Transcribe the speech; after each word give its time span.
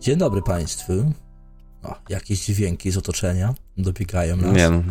Dzień 0.00 0.16
dobry 0.16 0.42
Państwu. 0.42 0.92
O, 1.82 1.94
jakieś 2.08 2.44
dźwięki 2.46 2.90
z 2.90 2.96
otoczenia 2.96 3.54
dobiegają 3.78 4.36
nas. 4.36 4.56
Nie 4.56 4.70
no, 4.70 4.82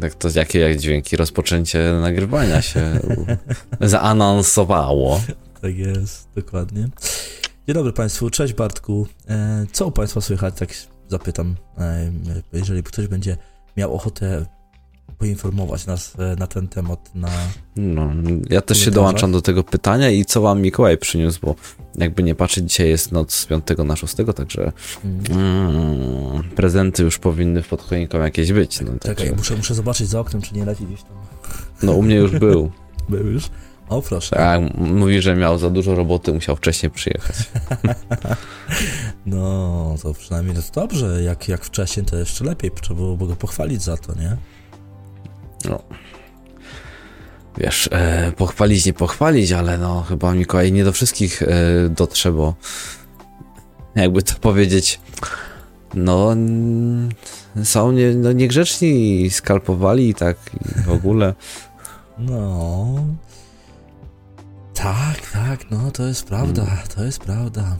tak 0.00 0.14
to 0.14 0.28
jakie 0.34 0.58
jak 0.58 0.76
dźwięki? 0.76 1.16
Rozpoczęcie 1.16 1.92
nagrywania 2.00 2.62
się 2.62 3.00
zaanonsowało. 3.80 5.20
Tak 5.62 5.76
jest, 5.76 6.28
dokładnie. 6.34 6.88
Dzień 7.66 7.74
dobry 7.74 7.92
Państwu, 7.92 8.30
cześć 8.30 8.54
Bartku. 8.54 9.06
E, 9.28 9.66
co 9.72 9.86
u 9.86 9.90
Państwa 9.90 10.20
słychać, 10.20 10.54
tak 10.54 10.68
zapytam, 11.08 11.56
e, 11.78 12.12
jeżeli 12.52 12.82
ktoś 12.82 13.06
będzie 13.06 13.36
miał 13.76 13.94
ochotę 13.94 14.46
poinformować 15.18 15.86
nas 15.86 16.12
e, 16.18 16.36
na 16.36 16.46
ten 16.46 16.68
temat 16.68 17.14
na... 17.14 17.28
No, 17.76 18.10
ja 18.50 18.60
też 18.60 18.78
się 18.78 18.90
dołączam 18.90 19.32
do 19.32 19.42
tego 19.42 19.64
pytania 19.64 20.10
i 20.10 20.24
co 20.24 20.40
wam 20.40 20.62
Mikołaj 20.62 20.98
przyniósł, 20.98 21.40
bo 21.42 21.54
jakby 21.94 22.22
nie 22.22 22.34
patrzeć, 22.34 22.70
dzisiaj 22.70 22.88
jest 22.88 23.12
noc 23.12 23.34
z 23.34 23.46
5 23.46 23.64
na 23.84 23.96
6, 23.96 24.14
także 24.36 24.72
mm. 25.04 25.20
Mm, 25.30 26.42
prezenty 26.56 27.02
już 27.02 27.18
powinny 27.18 27.62
w 27.62 27.68
podchoinką 27.68 28.18
jakieś 28.18 28.52
być. 28.52 28.80
No, 28.80 28.92
Czekaj, 28.92 29.16
także... 29.16 29.34
muszę, 29.36 29.56
muszę 29.56 29.74
zobaczyć 29.74 30.08
za 30.08 30.20
oknem, 30.20 30.42
czy 30.42 30.54
nie 30.54 30.64
leci 30.64 30.86
gdzieś 30.86 31.02
tam. 31.02 31.12
No 31.82 31.92
u 31.92 32.02
mnie 32.02 32.16
już 32.16 32.30
był. 32.30 32.70
był 33.08 33.26
już? 33.26 33.50
O, 33.88 34.02
proszę. 34.02 34.36
Tak, 34.36 34.60
mówi, 34.76 35.22
że 35.22 35.36
miał 35.36 35.58
za 35.58 35.70
dużo 35.70 35.94
roboty, 35.94 36.32
musiał 36.32 36.56
wcześniej 36.56 36.90
przyjechać. 36.90 37.36
no, 39.26 39.94
to 40.02 40.14
przynajmniej 40.14 40.56
jest 40.56 40.74
dobrze. 40.74 41.22
Jak, 41.22 41.48
jak 41.48 41.64
wcześniej, 41.64 42.06
to 42.06 42.16
jeszcze 42.16 42.44
lepiej. 42.44 42.70
Trzeba 42.80 42.94
było 42.94 43.16
go 43.16 43.36
pochwalić 43.36 43.82
za 43.82 43.96
to, 43.96 44.14
nie? 44.14 44.36
No. 45.64 45.82
Wiesz, 47.58 47.88
e, 47.92 48.32
pochwalić, 48.36 48.86
nie 48.86 48.92
pochwalić, 48.92 49.52
ale 49.52 49.78
no 49.78 50.02
chyba 50.02 50.34
Mikołaj 50.34 50.72
nie 50.72 50.84
do 50.84 50.92
wszystkich 50.92 51.42
e, 51.42 51.48
dotrze, 51.88 52.32
bo 52.32 52.54
jakby 53.94 54.22
to 54.22 54.34
powiedzieć, 54.34 55.00
no 55.94 56.36
są 57.64 57.92
nie, 57.92 58.14
no, 58.14 58.32
niegrzeczni 58.32 59.22
i 59.22 59.30
skalpowali 59.30 60.08
i 60.08 60.14
tak 60.14 60.36
i 60.54 60.82
w 60.82 60.90
ogóle. 60.90 61.34
No. 62.18 62.86
Tak, 64.74 65.30
tak, 65.32 65.70
no 65.70 65.90
to 65.90 66.06
jest 66.06 66.26
prawda, 66.26 66.66
to 66.94 67.04
jest 67.04 67.20
prawda. 67.20 67.76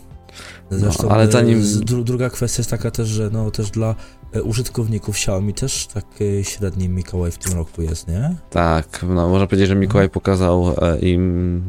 Zresztą 0.71 1.03
no, 1.03 1.15
ale 1.15 1.31
zanim... 1.31 1.63
Dru 1.81 2.05
druga 2.05 2.31
kwestia 2.31 2.61
jest 2.61 2.71
taka 2.71 2.91
też, 2.91 3.09
że 3.09 3.31
no 3.33 3.51
też 3.51 3.71
dla 3.71 3.95
e, 4.33 4.43
użytkowników 4.43 5.17
Xiaomi 5.17 5.55
też 5.55 5.87
tak 5.87 6.07
średni 6.43 6.89
Mikołaj 6.89 7.31
w 7.31 7.39
tym 7.39 7.53
roku 7.53 7.83
jest, 7.83 8.09
nie? 8.09 8.37
Tak, 8.51 9.05
no 9.09 9.29
można 9.29 9.47
powiedzieć, 9.47 9.69
że 9.69 9.75
Mikołaj 9.75 10.07
no. 10.07 10.11
pokazał 10.11 10.75
e, 10.83 10.99
im 10.99 11.63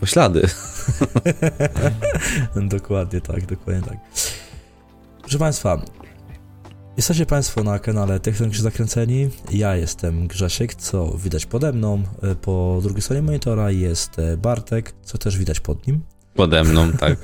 poślady. 0.00 0.48
dokładnie 2.56 3.20
tak, 3.20 3.46
dokładnie 3.46 3.82
tak. 3.82 3.98
Proszę 5.20 5.38
Państwa, 5.38 5.82
Jesteście 6.96 7.26
Państwo 7.26 7.64
na 7.64 7.78
kanale 7.78 8.20
Technologicznie 8.20 8.62
Zakręceni. 8.62 9.28
Ja 9.50 9.76
jestem 9.76 10.26
Grzesiek, 10.26 10.74
co 10.74 11.18
widać 11.18 11.46
pode 11.46 11.72
mną. 11.72 12.02
E, 12.22 12.34
po 12.34 12.78
drugiej 12.82 13.02
stronie 13.02 13.22
monitora 13.22 13.70
jest 13.70 14.16
Bartek, 14.38 14.94
co 15.02 15.18
też 15.18 15.38
widać 15.38 15.60
pod 15.60 15.86
nim. 15.86 16.00
Pode 16.36 16.64
mną, 16.64 16.92
tak. 16.92 17.18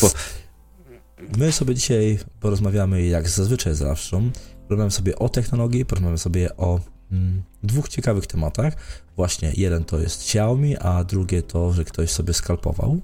Po... 0.00 0.10
My 1.38 1.52
sobie 1.52 1.74
dzisiaj 1.74 2.18
porozmawiamy, 2.40 3.02
jak 3.06 3.28
zazwyczaj 3.28 3.74
zawsze, 3.74 4.22
porozmawiamy 4.68 4.90
sobie 4.90 5.18
o 5.18 5.28
technologii, 5.28 5.84
porozmawiamy 5.84 6.18
sobie 6.18 6.56
o 6.56 6.80
mm, 7.12 7.42
dwóch 7.62 7.88
ciekawych 7.88 8.26
tematach. 8.26 8.76
Właśnie 9.16 9.52
jeden 9.56 9.84
to 9.84 9.98
jest 9.98 10.20
Xiaomi, 10.20 10.76
a 10.76 11.04
drugie 11.04 11.42
to, 11.42 11.72
że 11.72 11.84
ktoś 11.84 12.10
sobie 12.10 12.34
skalpował. 12.34 13.00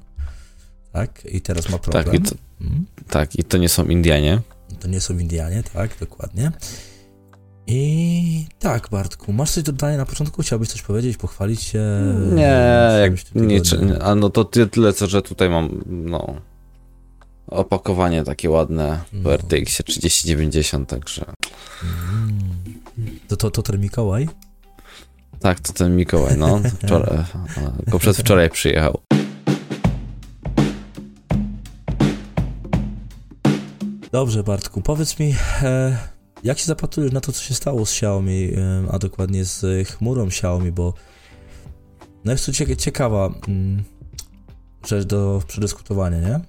Tak? 0.92 1.24
I 1.24 1.40
teraz 1.40 1.68
ma 1.68 1.78
problem. 1.78 2.05
Tak, 2.05 2.14
i 2.14 2.20
to, 2.20 2.34
mm. 2.61 2.86
tak, 3.08 3.38
i 3.38 3.44
to 3.44 3.58
nie 3.58 3.68
są 3.68 3.84
Indianie. 3.84 4.40
To 4.80 4.88
nie 4.88 5.00
są 5.00 5.18
Indianie, 5.18 5.62
tak, 5.72 5.90
dokładnie. 6.00 6.52
I 7.67 8.47
tak, 8.59 8.89
Bartku, 8.91 9.33
masz 9.33 9.50
coś 9.50 9.62
do 9.62 9.72
dodania 9.72 9.97
na 9.97 10.06
początku? 10.06 10.42
Chciałbyś 10.42 10.68
coś 10.68 10.83
powiedzieć, 10.83 11.17
pochwalić 11.17 11.63
się? 11.63 11.80
Nie, 12.33 12.58
jak, 13.01 13.35
nie, 13.35 13.61
a 14.02 14.14
no 14.14 14.30
to 14.30 14.45
tyle, 14.45 14.92
co, 14.92 15.07
że 15.07 15.23
tutaj 15.23 15.51
mam, 15.51 15.83
no, 15.86 16.40
opakowanie 17.46 18.24
takie 18.24 18.51
ładne 18.51 19.01
no. 19.13 19.30
w 19.30 19.33
RTX 19.33 19.83
3090, 19.85 20.89
także... 20.89 21.24
Mm. 21.83 22.39
To, 23.29 23.36
to, 23.36 23.51
to 23.51 23.63
ten 23.63 23.80
Mikołaj? 23.80 24.29
Tak, 25.40 25.61
to 25.61 25.73
ten 25.73 25.96
Mikołaj, 25.96 26.39
no, 26.39 26.61
wczoraj, 26.83 27.19
go 27.86 27.98
przedwczoraj 27.98 28.51
przyjechał. 28.51 29.01
Dobrze, 34.13 34.42
Bartku, 34.42 34.83
powiedz 34.83 35.19
mi... 35.19 35.35
E 35.63 36.15
jak 36.46 36.58
się 36.58 36.67
zapatrujesz 36.67 37.12
na 37.12 37.20
to, 37.20 37.33
co 37.33 37.42
się 37.42 37.55
stało 37.55 37.86
z 37.86 37.90
Xiaomi, 37.90 38.51
a 38.90 38.98
dokładnie 38.98 39.45
z 39.45 39.89
chmurą 39.89 40.27
Xiaomi, 40.27 40.73
bo 40.73 40.95
no 42.24 42.33
jest 42.33 42.46
to 42.46 42.52
ciekawa 42.77 43.30
mm, 43.48 43.83
rzecz 44.86 45.05
do 45.05 45.42
przedyskutowania, 45.46 46.20
nie? 46.20 46.40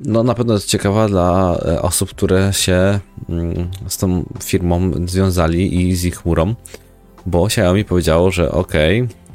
No 0.00 0.22
na 0.22 0.34
pewno 0.34 0.54
jest 0.54 0.66
ciekawa 0.66 1.08
dla 1.08 1.58
e, 1.66 1.82
osób, 1.82 2.10
które 2.10 2.52
się 2.52 3.00
mm, 3.28 3.70
z 3.88 3.96
tą 3.96 4.24
firmą 4.42 4.92
związali 5.06 5.80
i 5.80 5.96
z 5.96 6.04
ich 6.04 6.16
chmurą, 6.16 6.54
bo 7.26 7.46
Xiaomi 7.46 7.84
powiedziało, 7.84 8.30
że 8.30 8.52
ok, 8.52 8.72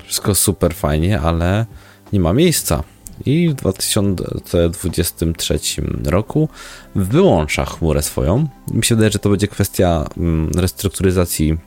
wszystko 0.06 0.36
super 0.36 0.76
fajnie, 0.76 1.22
ale 1.22 1.66
nie 2.14 2.20
ma 2.20 2.34
miejsca 2.34 2.84
i 3.26 3.50
w 3.50 3.54
2023 3.54 5.60
roku 6.06 6.50
wyłącza 6.96 7.66
chmurę 7.66 8.02
swoją. 8.02 8.48
Mi 8.74 8.84
się 8.84 8.96
wydaje, 8.96 9.12
że 9.12 9.20
to 9.20 9.30
będzie 9.30 9.48
kwestia 9.48 10.06
mm, 10.18 10.52
restrukturyzacji, 10.56 11.58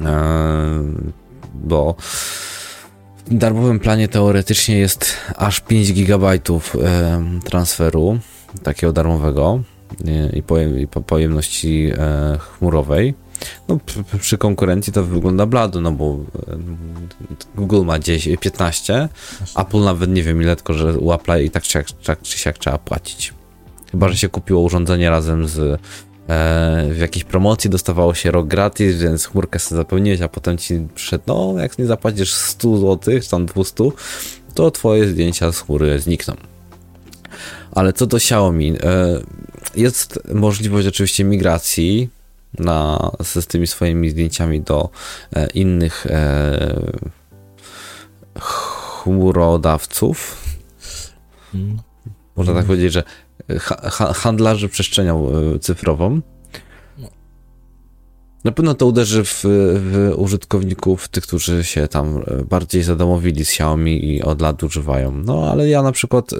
e, 0.00 0.82
bo 1.54 1.94
w 3.26 3.34
darmowym 3.34 3.80
planie 3.80 4.08
teoretycznie 4.08 4.78
jest 4.78 5.14
aż 5.36 5.60
5 5.60 5.92
GB 5.92 6.28
e, 6.28 6.38
transferu 7.44 8.18
takiego 8.62 8.92
darmowego 8.92 9.60
e, 10.06 10.38
i 10.38 10.42
pojemności 11.06 11.92
chmurowej. 12.38 13.14
No, 13.68 13.78
przy 14.20 14.38
konkurencji 14.38 14.92
to 14.92 15.04
wygląda 15.04 15.46
blado, 15.46 15.80
no 15.80 15.92
bo 15.92 16.18
Google 17.54 17.84
ma 17.84 17.98
10, 17.98 18.40
15, 18.40 19.08
Apple 19.56 19.80
nawet 19.80 20.10
nie 20.10 20.22
wiem 20.22 20.42
ile, 20.42 20.56
tylko 20.56 20.74
że 20.74 20.98
u 20.98 21.08
Apple'a 21.08 21.44
i 21.44 21.50
tak 21.50 21.62
czy, 21.62 21.84
tak 22.04 22.22
czy 22.22 22.38
siak 22.38 22.58
trzeba 22.58 22.78
płacić. 22.78 23.34
Chyba, 23.90 24.08
że 24.08 24.16
się 24.16 24.28
kupiło 24.28 24.62
urządzenie 24.62 25.10
razem 25.10 25.48
z 25.48 25.58
e, 25.58 25.78
w 26.92 26.98
jakiejś 26.98 27.24
promocji 27.24 27.70
dostawało 27.70 28.14
się 28.14 28.30
rok 28.30 28.46
gratis, 28.46 28.96
więc 28.96 29.26
chmurkę 29.26 29.58
sobie 29.58 29.76
zapełniłeś, 29.76 30.20
a 30.20 30.28
potem 30.28 30.58
ci 30.58 30.86
przyszedł, 30.94 31.24
no 31.26 31.54
jak 31.58 31.78
nie 31.78 31.86
zapłacisz 31.86 32.34
100 32.34 32.76
zł, 32.76 33.20
czy 33.22 33.30
tam 33.30 33.46
200, 33.46 33.74
to 34.54 34.70
twoje 34.70 35.08
zdjęcia 35.08 35.52
z 35.52 35.60
chmury 35.60 36.00
znikną. 36.00 36.34
Ale 37.72 37.92
co 37.92 38.06
do 38.06 38.16
Xiaomi, 38.16 38.72
e, 38.82 39.20
jest 39.76 40.20
możliwość 40.34 40.86
oczywiście 40.86 41.24
migracji 41.24 42.08
na, 42.58 43.10
z 43.22 43.46
tymi 43.46 43.66
swoimi 43.66 44.10
zdjęciami 44.10 44.60
do 44.60 44.88
e, 45.32 45.46
innych 45.46 46.06
e, 46.06 47.08
chmurodawców. 48.38 50.44
Hmm. 51.52 51.78
Można 52.36 52.54
tak 52.54 52.66
powiedzieć, 52.66 52.92
że 52.92 53.02
ha, 53.60 54.12
handlarzy 54.12 54.68
przestrzenią 54.68 55.28
e, 55.28 55.58
cyfrową. 55.58 56.20
No. 56.98 57.08
Na 58.44 58.52
pewno 58.52 58.74
to 58.74 58.86
uderzy 58.86 59.24
w, 59.24 59.40
w, 59.42 60.12
użytkowników, 60.16 61.08
tych, 61.08 61.24
którzy 61.24 61.64
się 61.64 61.88
tam 61.88 62.22
e, 62.26 62.44
bardziej 62.44 62.82
zadomowili 62.82 63.44
z 63.44 63.48
Xiaomi 63.48 64.14
i 64.14 64.22
od 64.22 64.40
lat 64.40 64.62
używają. 64.62 65.12
No, 65.12 65.50
ale 65.50 65.68
ja 65.68 65.82
na 65.82 65.92
przykład, 65.92 66.32
e, 66.32 66.36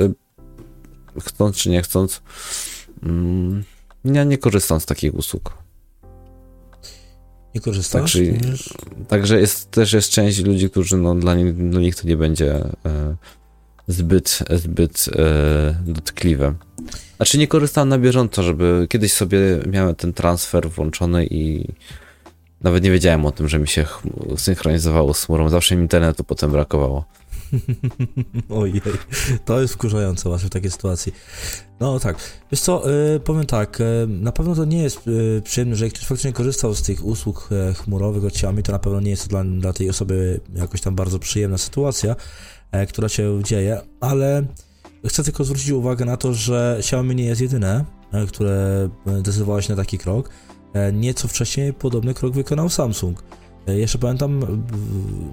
chcąc 1.20 1.56
czy 1.56 1.70
nie 1.70 1.82
chcąc, 1.82 2.22
mm, 3.02 3.64
ja 4.04 4.24
nie 4.24 4.38
korzystam 4.38 4.80
z 4.80 4.86
takich 4.86 5.14
usług. 5.14 5.67
Nie 7.58 7.62
korzystasz? 7.62 8.12
Także, 8.12 8.20
także 9.08 9.40
jest, 9.40 9.70
też 9.70 9.92
jest 9.92 10.10
część 10.10 10.44
ludzi, 10.44 10.70
którzy 10.70 10.96
no, 10.96 11.14
dla, 11.14 11.34
nich, 11.34 11.70
dla 11.70 11.80
nich 11.80 11.94
to 11.94 12.08
nie 12.08 12.16
będzie 12.16 12.54
e, 12.54 13.16
zbyt, 13.88 14.38
zbyt 14.50 15.06
e, 15.16 15.74
dotkliwe. 15.86 16.54
Znaczy 17.16 17.38
nie 17.38 17.48
korzystałem 17.48 17.88
na 17.88 17.98
bieżąco, 17.98 18.42
żeby 18.42 18.86
kiedyś 18.90 19.12
sobie 19.12 19.38
miałem 19.66 19.94
ten 19.94 20.12
transfer 20.12 20.70
włączony 20.70 21.26
i 21.26 21.64
nawet 22.60 22.84
nie 22.84 22.90
wiedziałem 22.90 23.26
o 23.26 23.30
tym, 23.30 23.48
że 23.48 23.58
mi 23.58 23.68
się 23.68 23.86
synchronizowało 24.36 25.14
z 25.14 25.24
chmurą. 25.24 25.48
Zawsze 25.48 25.76
mi 25.76 25.82
internetu 25.82 26.24
potem 26.24 26.50
brakowało. 26.50 27.04
Ojej, 28.60 28.82
to 29.44 29.60
jest 29.60 29.74
wkurzające 29.74 30.28
właśnie 30.28 30.48
w 30.48 30.52
takiej 30.52 30.70
sytuacji. 30.70 31.12
No 31.80 32.00
tak, 32.00 32.16
wiesz 32.52 32.60
co, 32.60 32.90
yy, 32.90 33.20
powiem 33.20 33.46
tak, 33.46 33.80
yy, 33.80 34.06
na 34.08 34.32
pewno 34.32 34.54
to 34.54 34.64
nie 34.64 34.82
jest 34.82 35.06
yy, 35.06 35.42
przyjemne, 35.44 35.76
że 35.76 35.84
jak 35.84 35.94
ktoś 35.94 36.06
faktycznie 36.06 36.32
korzystał 36.32 36.74
z 36.74 36.82
tych 36.82 37.04
usług 37.04 37.48
chmurowych 37.74 38.24
od 38.24 38.32
Xiaomi, 38.32 38.62
to 38.62 38.72
na 38.72 38.78
pewno 38.78 39.00
nie 39.00 39.10
jest 39.10 39.22
to 39.22 39.28
dla, 39.28 39.44
dla 39.44 39.72
tej 39.72 39.90
osoby 39.90 40.40
jakoś 40.54 40.80
tam 40.80 40.94
bardzo 40.94 41.18
przyjemna 41.18 41.58
sytuacja, 41.58 42.16
która 42.88 43.08
się 43.08 43.42
dzieje, 43.44 43.80
ale 44.00 44.46
chcę 45.06 45.24
tylko 45.24 45.44
zwrócić 45.44 45.70
uwagę 45.70 46.04
na 46.04 46.16
to, 46.16 46.34
że 46.34 46.76
Xiaomi 46.78 47.14
nie 47.14 47.24
jest 47.24 47.40
jedyne, 47.40 47.84
e, 48.12 48.26
które 48.26 48.88
decydowało 49.22 49.60
się 49.60 49.72
na 49.72 49.76
taki 49.76 49.98
krok. 49.98 50.30
E, 50.72 50.92
nieco 50.92 51.28
wcześniej 51.28 51.72
podobny 51.72 52.14
krok 52.14 52.34
wykonał 52.34 52.68
Samsung. 52.68 53.22
E, 53.68 53.78
jeszcze 53.78 53.98
pamiętam, 53.98 54.60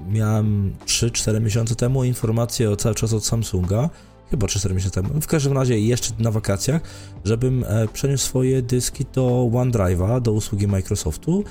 miałem 0.10 0.74
3-4 0.86 1.42
miesiące 1.42 1.76
temu 1.76 2.04
informację 2.04 2.76
cały 2.78 2.96
czas 2.96 3.14
od 3.14 3.26
Samsunga, 3.26 3.90
chyba 4.32 4.48
3-4 4.48 4.74
miesiące 4.74 5.02
temu, 5.02 5.22
w 5.22 5.28
każdym 5.28 5.54
razie 5.54 5.80
jeszcze 5.80 6.14
na 6.20 6.32
wakacjach, 6.32 6.82
żebym 7.26 7.66
przeniósł 7.94 8.26
swoje 8.26 8.62
dyski 8.62 9.06
do 9.14 9.50
OneDrive'a, 9.54 10.22
do 10.22 10.32
usługi 10.32 10.68
Microsoftu, 10.68 11.44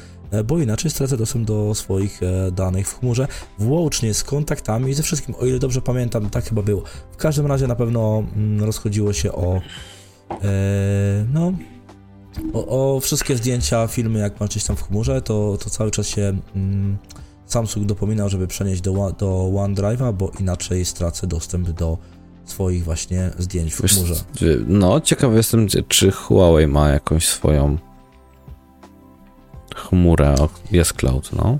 bo 0.44 0.58
inaczej 0.58 0.90
stracę 0.90 1.16
dostęp 1.16 1.46
do 1.46 1.74
swoich 1.74 2.20
danych 2.52 2.88
w 2.88 2.98
chmurze, 2.98 3.28
włącznie 3.58 4.14
z 4.14 4.24
kontaktami 4.24 4.90
i 4.90 4.94
ze 4.94 5.02
wszystkim, 5.02 5.34
o 5.40 5.46
ile 5.46 5.58
dobrze 5.58 5.82
pamiętam, 5.82 6.30
tak 6.30 6.44
chyba 6.44 6.62
było. 6.62 6.82
W 7.12 7.16
każdym 7.16 7.46
razie 7.46 7.66
na 7.66 7.76
pewno 7.76 8.24
mm, 8.36 8.64
rozchodziło 8.64 9.12
się 9.12 9.32
o 9.32 9.60
no 11.32 11.52
o, 12.52 12.94
o, 12.96 13.00
wszystkie 13.00 13.36
zdjęcia, 13.36 13.86
filmy, 13.86 14.18
jak 14.18 14.40
mam 14.40 14.48
gdzieś 14.48 14.64
tam 14.64 14.76
w 14.76 14.82
chmurze, 14.82 15.22
to, 15.22 15.58
to 15.64 15.70
cały 15.70 15.90
czas 15.90 16.06
się 16.06 16.36
mm, 16.56 16.98
Samsung 17.46 17.86
dopominał, 17.86 18.28
żeby 18.28 18.46
przenieść 18.46 18.80
do, 18.80 18.92
do 19.18 19.50
OneDrive'a, 19.52 20.12
bo 20.12 20.30
inaczej 20.40 20.84
stracę 20.84 21.26
dostęp 21.26 21.70
do 21.70 21.98
swoich 22.44 22.84
właśnie 22.84 23.30
zdjęć 23.38 23.74
w 23.74 23.76
chmurze. 23.76 24.14
No, 24.66 25.00
ciekawy 25.00 25.36
jestem, 25.36 25.66
czy 25.88 26.10
Huawei 26.10 26.66
ma 26.66 26.88
jakąś 26.88 27.26
swoją 27.28 27.78
chmurę, 29.76 30.34
jest 30.70 30.92
cloud, 30.92 31.30
no. 31.32 31.58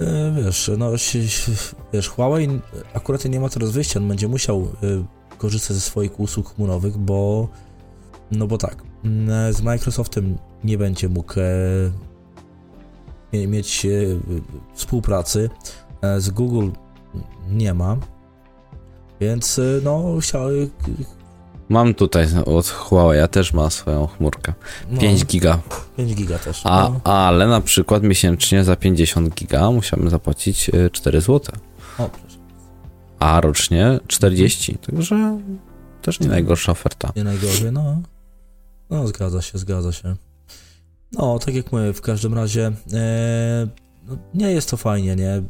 E, 0.00 0.32
wiesz, 0.42 0.70
no, 0.78 0.90
wiesz, 1.92 2.08
Huawei 2.08 2.60
akurat 2.94 3.24
nie 3.24 3.40
ma 3.40 3.48
teraz 3.48 3.70
wyjścia, 3.70 4.00
on 4.00 4.08
będzie 4.08 4.28
musiał 4.28 4.60
e, 4.60 5.04
korzystać 5.38 5.76
ze 5.76 5.80
swoich 5.80 6.20
usług 6.20 6.54
chmurowych, 6.54 6.98
bo 6.98 7.48
no 8.38 8.46
bo 8.46 8.58
tak, 8.58 8.82
mm, 9.04 9.52
z 9.52 9.62
Microsoftem 9.62 10.38
nie 10.64 10.78
będzie 10.78 11.08
mógł 11.08 11.34
e, 13.32 13.46
mieć 13.46 13.86
e, 13.86 13.88
współpracy, 14.74 15.50
e, 16.02 16.20
z 16.20 16.30
Google 16.30 16.68
nie 17.50 17.74
ma, 17.74 17.96
więc 19.20 19.60
no 19.82 20.18
chciałem... 20.20 20.70
Mam 21.68 21.94
tutaj 21.94 22.26
od 22.46 22.68
Huawei, 22.68 23.18
ja 23.18 23.28
też 23.28 23.52
ma 23.52 23.70
swoją 23.70 24.06
chmurkę. 24.06 24.52
No, 24.90 25.00
5 25.00 25.26
giga. 25.26 25.58
5 25.96 26.14
giga 26.14 26.38
też. 26.38 26.60
A, 26.64 26.88
no. 26.88 27.00
Ale 27.04 27.46
na 27.46 27.60
przykład 27.60 28.02
miesięcznie 28.02 28.64
za 28.64 28.76
50 28.76 29.34
giga 29.34 29.70
musiałem 29.70 30.10
zapłacić 30.10 30.70
4 30.92 31.20
zł. 31.20 31.40
O, 31.98 32.08
proszę. 32.08 32.38
A 33.18 33.40
rocznie 33.40 34.00
40, 34.06 34.78
także 34.78 35.38
też 36.02 36.20
nie 36.20 36.28
najgorsza 36.28 36.72
oferta. 36.72 37.12
Nie 37.16 37.24
najgorzej, 37.24 37.72
no. 37.72 38.02
No, 38.90 39.08
zgadza 39.08 39.42
się, 39.42 39.58
zgadza 39.58 39.92
się. 39.92 40.16
No, 41.12 41.38
tak 41.38 41.54
jak 41.54 41.72
mówię, 41.72 41.92
w 41.92 42.00
każdym 42.00 42.34
razie 42.34 42.72
e, 42.92 43.68
no, 44.08 44.16
nie 44.34 44.52
jest 44.52 44.70
to 44.70 44.76
fajnie, 44.76 45.16
nie? 45.16 45.42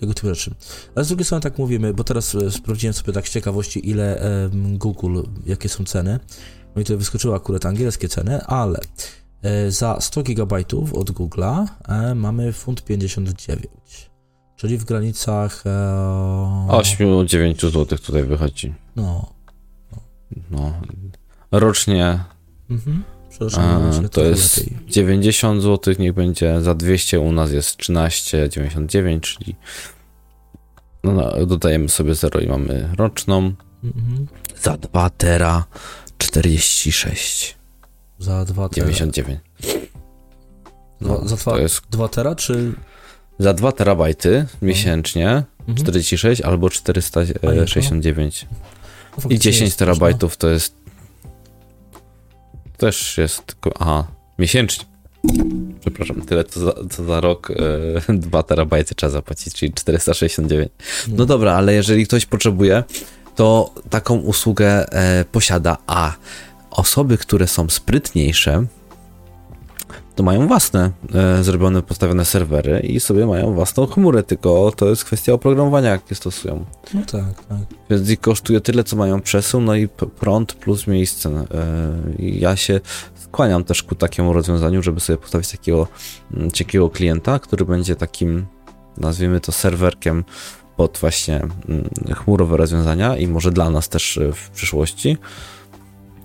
Tego 0.00 0.14
typu 0.14 0.28
rzeczy. 0.28 0.54
Ale 0.94 1.04
z 1.04 1.08
drugiej 1.08 1.24
strony 1.24 1.42
tak 1.42 1.58
mówimy, 1.58 1.94
bo 1.94 2.04
teraz 2.04 2.34
e, 2.34 2.50
sprawdziłem 2.50 2.94
sobie 2.94 3.12
tak 3.12 3.28
z 3.28 3.32
ciekawości, 3.32 3.88
ile 3.88 4.20
e, 4.20 4.50
Google, 4.52 5.22
jakie 5.46 5.68
są 5.68 5.84
ceny. 5.84 6.20
No 6.74 6.82
i 6.82 6.84
tutaj 6.84 6.96
wyskoczyły 6.96 7.34
akurat 7.34 7.66
angielskie 7.66 8.08
ceny, 8.08 8.44
ale 8.44 8.78
e, 9.42 9.70
za 9.70 10.00
100 10.00 10.22
GB 10.22 10.56
od 10.92 11.10
Google'a 11.10 11.66
e, 11.88 12.14
mamy 12.14 12.52
funt 12.52 12.84
59. 12.84 14.10
Czyli 14.56 14.78
w 14.78 14.84
granicach... 14.84 15.64
8-9 16.68 17.70
zł 17.70 17.98
tutaj 17.98 18.24
wychodzi. 18.24 18.74
No. 18.96 19.32
No. 20.50 20.72
Rocznie 21.50 22.24
Mhm. 22.70 23.02
A, 23.58 24.08
to 24.10 24.24
jest 24.24 24.56
lepiej. 24.58 24.78
90 24.88 25.62
zł, 25.62 25.94
niech 25.98 26.12
będzie 26.12 26.60
za 26.60 26.74
200, 26.74 27.20
u 27.20 27.32
nas 27.32 27.52
jest 27.52 27.78
13,99, 27.78 29.20
czyli 29.20 29.56
no, 31.04 31.12
no, 31.12 31.46
dodajemy 31.46 31.88
sobie 31.88 32.14
0 32.14 32.40
i 32.40 32.46
mamy 32.46 32.88
roczną. 32.96 33.52
Mhm. 33.84 34.26
Za 34.62 34.76
2 34.76 35.10
tera 35.10 35.64
46. 36.18 37.56
Za 38.18 38.44
2 38.44 38.68
tera. 38.68 38.86
99. 38.86 39.40
No, 41.00 41.28
za 41.28 41.36
2, 41.36 41.60
jest... 41.60 41.80
2 41.90 42.08
tera, 42.08 42.34
czy... 42.34 42.72
Za 43.38 43.54
2 43.54 43.72
terabajty 43.72 44.28
mhm. 44.28 44.58
miesięcznie 44.62 45.44
mhm. 45.58 45.78
46 45.78 46.42
albo 46.42 46.70
469. 46.70 48.46
I 49.30 49.38
10 49.38 49.76
terabajtów 49.76 50.36
to 50.36 50.48
jest 50.48 50.79
też 52.80 53.18
jest. 53.18 53.56
Aha, 53.78 54.04
miesięcznie. 54.38 54.84
Przepraszam, 55.80 56.22
tyle 56.22 56.44
co 56.44 56.60
za, 56.60 56.72
co 56.90 57.04
za 57.04 57.20
rok 57.20 57.50
e, 58.08 58.12
2 58.18 58.42
terabajty 58.42 58.94
trzeba 58.94 59.10
zapłacić, 59.10 59.54
czyli 59.54 59.72
469. 59.72 60.72
No 61.08 61.26
dobra, 61.26 61.52
ale 61.52 61.74
jeżeli 61.74 62.06
ktoś 62.06 62.26
potrzebuje, 62.26 62.84
to 63.36 63.74
taką 63.90 64.16
usługę 64.16 64.92
e, 64.92 65.24
posiada, 65.24 65.76
a 65.86 66.12
osoby, 66.70 67.18
które 67.18 67.46
są 67.46 67.68
sprytniejsze, 67.68 68.66
to 70.20 70.24
mają 70.24 70.48
własne 70.48 70.90
e, 71.14 71.44
zrobione, 71.44 71.82
postawione 71.82 72.24
serwery 72.24 72.80
i 72.80 73.00
sobie 73.00 73.26
mają 73.26 73.54
własną 73.54 73.86
chmurę, 73.86 74.22
tylko 74.22 74.72
to 74.76 74.88
jest 74.88 75.04
kwestia 75.04 75.32
oprogramowania, 75.32 75.90
jakie 75.90 76.14
stosują. 76.14 76.64
No 76.94 77.00
tak, 77.00 77.44
tak. 77.48 77.58
Więc 77.90 78.10
ich 78.10 78.20
kosztuje 78.20 78.60
tyle, 78.60 78.84
co 78.84 78.96
mają 78.96 79.20
przesył, 79.20 79.60
no 79.60 79.74
i 79.74 79.88
prąd 79.88 80.52
plus 80.54 80.86
miejsce. 80.86 81.30
E, 81.30 81.44
ja 82.18 82.56
się 82.56 82.80
skłaniam 83.14 83.64
też 83.64 83.82
ku 83.82 83.94
takiemu 83.94 84.32
rozwiązaniu, 84.32 84.82
żeby 84.82 85.00
sobie 85.00 85.16
postawić 85.16 85.50
takiego 85.50 85.88
mm, 86.34 86.50
ciekawego 86.50 86.90
klienta, 86.90 87.38
który 87.38 87.64
będzie 87.64 87.96
takim, 87.96 88.46
nazwijmy 88.96 89.40
to 89.40 89.52
serwerkiem 89.52 90.24
pod 90.76 90.98
właśnie 91.00 91.36
mm, 91.36 91.90
chmurowe 92.14 92.56
rozwiązania 92.56 93.16
i 93.16 93.26
może 93.26 93.50
dla 93.50 93.70
nas 93.70 93.88
też 93.88 94.20
w 94.34 94.50
przyszłości 94.50 95.16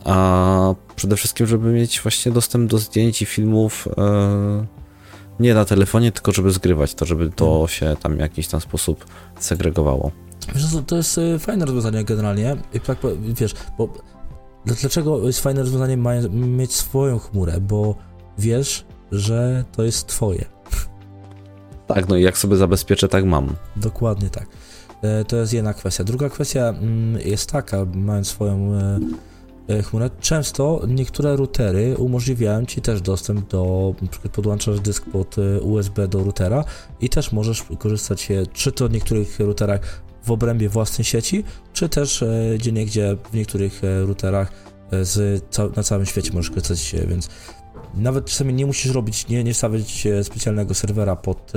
a 0.06 0.76
przede 0.96 1.16
wszystkim, 1.16 1.48
żeby 1.48 1.72
mieć 1.72 2.02
właśnie 2.02 2.32
dostęp 2.32 2.72
do 2.72 2.78
zdjęć 2.78 3.22
i 3.22 3.26
filmów 3.26 3.88
e, 3.98 4.66
nie 5.40 5.54
na 5.54 5.66
telefonie, 5.66 6.12
tylko 6.12 6.32
żeby 6.32 6.52
zgrywać 6.52 6.94
to, 6.94 7.06
żeby 7.06 7.30
to 7.30 7.46
mhm. 7.46 7.68
się 7.68 7.96
tam 8.02 8.16
w 8.16 8.20
jakiś 8.20 8.48
tam 8.48 8.62
sposób 8.62 9.06
segregowało. 9.40 10.12
To 10.88 10.96
jest 10.96 11.18
e, 11.18 11.40
fajne 11.40 11.66
rozwiązanie 11.66 12.04
generalnie. 12.04 12.56
I 12.74 12.80
tak, 12.80 12.98
wiesz, 13.20 13.54
bo 13.78 13.94
dlaczego 14.66 15.28
jest 15.28 15.42
fajne 15.42 15.62
rozwiązanie 15.62 15.98
mieć 16.32 16.74
swoją 16.74 17.20
chmurę? 17.20 17.62
Bo 17.62 17.96
wiesz, 18.38 18.86
że 19.12 19.66
to 19.72 19.84
jest 19.84 20.08
twoje. 20.08 20.46
Tak, 21.88 22.10
no 22.10 22.18
i 22.18 22.22
jak 22.22 22.38
sobie 22.38 22.56
zabezpieczę, 22.56 23.08
tak 23.08 23.26
mam. 23.26 23.56
Dokładnie 23.76 24.30
tak. 24.30 24.48
E, 25.02 25.26
to 25.26 25.36
jest 25.36 25.54
jedna 25.54 25.74
kwestia. 25.74 26.04
Druga 26.04 26.30
kwestia 26.30 26.70
mm, 26.70 27.22
jest 27.26 27.52
taka, 27.52 27.86
mając 27.94 28.28
swoją 28.28 28.72
chmurę. 29.84 30.10
Często 30.20 30.82
niektóre 30.88 31.36
routery 31.36 31.98
umożliwiają 31.98 32.66
Ci 32.66 32.82
też 32.82 33.02
dostęp 33.02 33.50
do, 33.50 33.94
przykład 34.12 34.34
podłączasz 34.34 34.80
dysk 34.80 35.06
pod 35.06 35.36
e, 35.38 35.62
USB 35.62 36.08
do 36.08 36.24
routera 36.24 36.64
i 37.02 37.10
też 37.10 37.32
możesz 37.32 37.64
korzystać 37.80 38.28
czy 38.54 38.72
to 38.72 38.88
w 38.88 38.92
niektórych 38.92 39.40
routerach 39.40 40.02
w 40.24 40.32
obrębie 40.32 40.70
własnej 40.70 41.06
sieci, 41.06 41.44
czy 41.74 41.90
też 41.90 42.24
e, 42.24 42.56
gdzie 42.58 42.72
niegdzie 42.72 43.18
w 43.32 43.34
niektórych 43.34 43.82
routerach 44.08 44.52
z, 45.02 45.44
na 45.76 45.84
całym 45.84 46.06
świecie 46.06 46.32
możesz 46.34 46.52
korzystać, 46.52 46.96
więc 47.08 47.30
nawet 47.96 48.26
czasami 48.26 48.54
nie 48.54 48.66
musisz 48.66 48.92
robić, 48.92 49.28
nie, 49.28 49.44
nie 49.44 49.54
stawiać 49.54 50.08
specjalnego 50.24 50.74
serwera 50.74 51.16
pod 51.16 51.54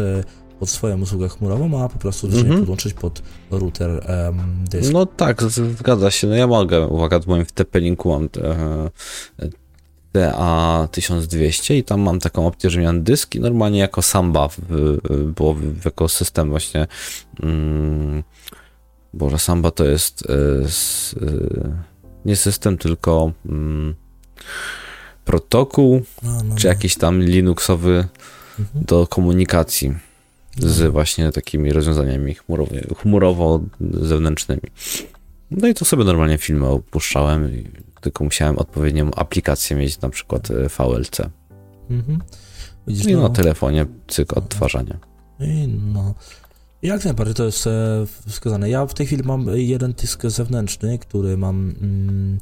pod 0.61 0.71
swoją 0.71 1.01
usługę 1.01 1.29
chmurową, 1.29 1.85
a 1.85 1.89
po 1.89 1.99
prostu 1.99 2.27
mm 2.27 2.45
-hmm. 2.45 2.59
podłączyć 2.59 2.95
pod 2.95 3.23
router 3.51 3.91
um, 3.91 4.65
dysk. 4.71 4.93
No 4.93 5.07
tak, 5.07 5.43
zgadza 5.79 6.11
się. 6.11 6.27
No 6.27 6.35
ja 6.35 6.47
mogę, 6.47 6.87
uwaga, 6.87 7.21
w 7.21 7.27
moim 7.27 7.45
TP-Linku 7.45 8.09
mam 8.09 8.25
e, 8.25 8.91
TA1200 10.15 11.75
i 11.75 11.85
tam 11.85 12.01
mam 12.01 12.19
taką 12.21 12.47
opcję, 12.47 12.71
że 12.71 12.81
miałem 12.81 13.03
dysk 13.03 13.35
i 13.35 13.41
normalnie 13.41 13.79
jako 13.79 14.03
Samba 14.03 14.49
w, 14.49 14.59
było 15.35 15.55
w, 15.55 15.85
jako 15.85 16.09
system 16.09 16.51
właśnie 16.51 16.87
mm, 17.43 18.23
Boże, 19.15 19.39
Samba 19.39 19.71
to 19.71 19.85
jest 19.85 20.25
s, 20.65 21.15
e, 21.23 21.83
nie 22.25 22.37
system, 22.37 22.79
tylko 22.79 23.33
mm, 23.47 23.95
protokół, 25.25 26.03
no, 26.23 26.43
no, 26.43 26.55
czy 26.57 26.67
jakiś 26.67 26.97
tam 26.97 27.23
Linuxowy 27.23 28.09
mhm. 28.59 28.85
do 28.85 29.07
komunikacji 29.07 30.08
z 30.59 30.93
właśnie 30.93 31.33
takimi 31.33 31.73
rozwiązaniami 31.73 32.35
chmurowo-zewnętrznymi. 32.95 34.71
No 35.51 35.69
i 35.69 35.75
to 35.75 35.85
sobie 35.85 36.05
normalnie 36.05 36.39
filmy 36.39 36.67
opuszczałem, 36.67 37.51
tylko 38.01 38.25
musiałem 38.25 38.59
odpowiednią 38.59 39.11
aplikację 39.17 39.77
mieć, 39.77 40.01
na 40.01 40.09
przykład 40.09 40.51
e, 40.51 40.55
VLC. 40.69 41.21
Mhm. 41.91 42.19
Widzisz, 42.87 43.07
I 43.07 43.15
no, 43.15 43.23
na 43.23 43.29
telefonie 43.29 43.87
cyk 44.09 44.37
odtwarzania. 44.37 44.99
I 45.41 45.69
no. 45.69 46.15
Jak 46.83 47.05
najbardziej 47.05 47.35
to 47.35 47.45
jest 47.45 47.67
e, 47.67 48.07
wskazane. 48.27 48.71
Ja 48.71 48.87
w 48.87 48.95
tej 48.95 49.07
chwili 49.07 49.23
mam 49.23 49.47
jeden 49.55 49.93
dysk 49.93 50.23
zewnętrzny, 50.27 50.99
który 50.99 51.37
mam 51.37 51.75
mm, 51.81 52.39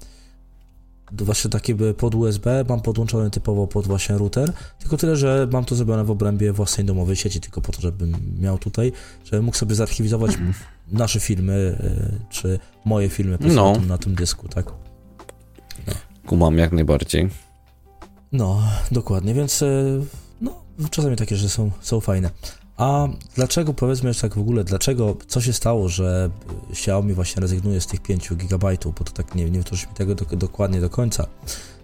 właśnie 1.12 1.50
taki 1.50 1.74
pod 1.96 2.14
USB, 2.14 2.64
mam 2.68 2.80
podłączony 2.80 3.30
typowo 3.30 3.66
pod 3.66 3.86
właśnie 3.86 4.18
router, 4.18 4.52
tylko 4.78 4.96
tyle, 4.96 5.16
że 5.16 5.48
mam 5.52 5.64
to 5.64 5.74
zrobione 5.74 6.04
w 6.04 6.10
obrębie 6.10 6.52
własnej 6.52 6.86
domowej 6.86 7.16
sieci, 7.16 7.40
tylko 7.40 7.60
po 7.60 7.72
to, 7.72 7.80
żebym 7.80 8.16
miał 8.40 8.58
tutaj, 8.58 8.92
żebym 9.24 9.44
mógł 9.44 9.56
sobie 9.56 9.74
zarchiwizować 9.74 10.30
mhm. 10.30 10.54
nasze 10.88 11.20
filmy, 11.20 11.78
e, 11.80 12.30
czy 12.30 12.58
moje 12.84 13.08
filmy 13.08 13.38
no. 13.40 13.72
na, 13.88 13.98
tym, 13.98 14.14
dysku, 14.14 14.48
tak? 14.48 14.66
No. 15.86 15.92
Kumam 16.26 16.58
jak 16.58 16.72
najbardziej. 16.72 17.28
No, 18.32 18.62
dokładnie, 18.92 19.34
więc 19.34 19.62
e, 19.62 19.84
no, 20.40 20.62
czasami 20.90 21.16
takie 21.16 21.36
rzeczy 21.36 21.48
są, 21.48 21.70
są 21.80 22.00
fajne. 22.00 22.30
A 22.76 23.08
dlaczego, 23.34 23.74
powiedzmy 23.74 24.08
jeszcze 24.10 24.28
tak 24.28 24.38
w 24.38 24.40
ogóle, 24.40 24.64
dlaczego, 24.64 25.16
co 25.26 25.40
się 25.40 25.52
stało, 25.52 25.88
że 25.88 26.30
Xiaomi 26.70 27.14
właśnie 27.14 27.40
rezygnuje 27.40 27.80
z 27.80 27.86
tych 27.86 28.00
5 28.00 28.32
GB, 28.34 28.76
bo 28.84 29.04
to 29.04 29.12
tak 29.12 29.34
nie, 29.34 29.50
nie 29.50 29.62
wtórzymy 29.62 29.94
tego 29.94 30.14
do, 30.14 30.24
dokładnie 30.36 30.80
do 30.80 30.90
końca. 30.90 31.26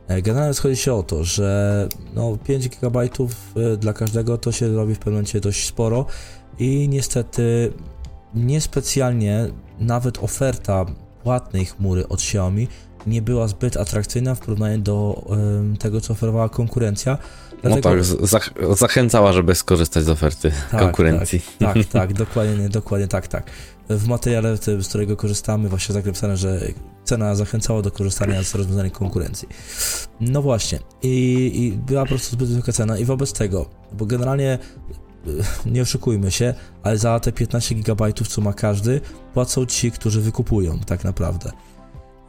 E, 0.09 0.23
generalnie 0.23 0.55
schodzi 0.55 0.77
się 0.77 0.95
o 0.95 1.03
to, 1.03 1.25
że 1.25 1.89
no 2.15 2.39
5 2.45 2.69
GB 2.69 3.01
e, 3.01 3.77
dla 3.77 3.93
każdego 3.93 4.39
to 4.39 4.53
się 4.53 4.69
robi 4.69 4.95
w 4.95 4.99
pewnym 4.99 5.15
momencie 5.15 5.41
dość 5.41 5.67
sporo 5.67 6.07
i 6.59 6.89
niestety 6.89 7.73
niespecjalnie 8.35 9.49
nawet 9.79 10.19
oferta 10.19 10.87
płatnej 11.23 11.65
chmury 11.67 12.09
od 12.09 12.21
Xiaomi 12.21 12.69
nie 13.07 13.23
była 13.23 13.49
zbyt 13.49 13.77
atrakcyjna 13.77 14.35
w 14.35 14.41
porównaniu 14.41 14.79
do 14.79 15.25
tego, 15.79 16.01
co 16.01 16.13
oferowała 16.13 16.49
konkurencja. 16.49 17.19
Dlatego... 17.63 17.91
No 17.91 17.97
tak, 17.97 18.29
zach 18.29 18.51
zachęcała, 18.73 19.33
żeby 19.33 19.55
skorzystać 19.55 20.05
z 20.05 20.09
oferty 20.09 20.53
tak, 20.71 20.81
konkurencji. 20.81 21.41
Tak, 21.59 21.75
tak, 21.75 21.87
tak, 21.87 22.13
dokładnie, 22.25 22.69
dokładnie 22.69 23.09
tak, 23.09 23.29
tak. 23.29 23.51
W 23.89 24.09
materiale, 24.09 24.57
z 24.57 24.89
którego 24.89 25.17
korzystamy, 25.17 25.69
właśnie 25.69 25.95
tak 25.95 26.05
napisane, 26.05 26.37
że 26.37 26.61
cena 27.05 27.35
zachęcała 27.35 27.83
do 27.83 27.91
korzystania 27.91 28.43
z 28.43 28.55
rozwiązań 28.55 28.91
konkurencji. 28.91 29.49
No 30.21 30.43
właśnie, 30.43 30.79
i, 31.03 31.51
i 31.55 31.73
była 31.73 32.03
po 32.03 32.09
prostu 32.09 32.31
zbyt 32.31 32.49
wysoka 32.49 32.73
cena 32.73 32.99
i 32.99 33.05
wobec 33.05 33.33
tego, 33.33 33.67
bo 33.93 34.07
generalnie 34.07 34.59
nie 35.67 35.83
oszukujmy 35.83 36.31
się, 36.31 36.55
ale 36.83 36.99
za 36.99 37.21
te 37.21 37.33
15 37.33 37.75
GB, 37.75 38.13
co 38.29 38.41
ma 38.41 38.53
każdy, 38.53 39.01
płacą 39.35 39.67
ci, 39.67 39.91
którzy 39.91 40.21
wykupują 40.21 40.79
tak 40.79 41.05
naprawdę. 41.05 41.51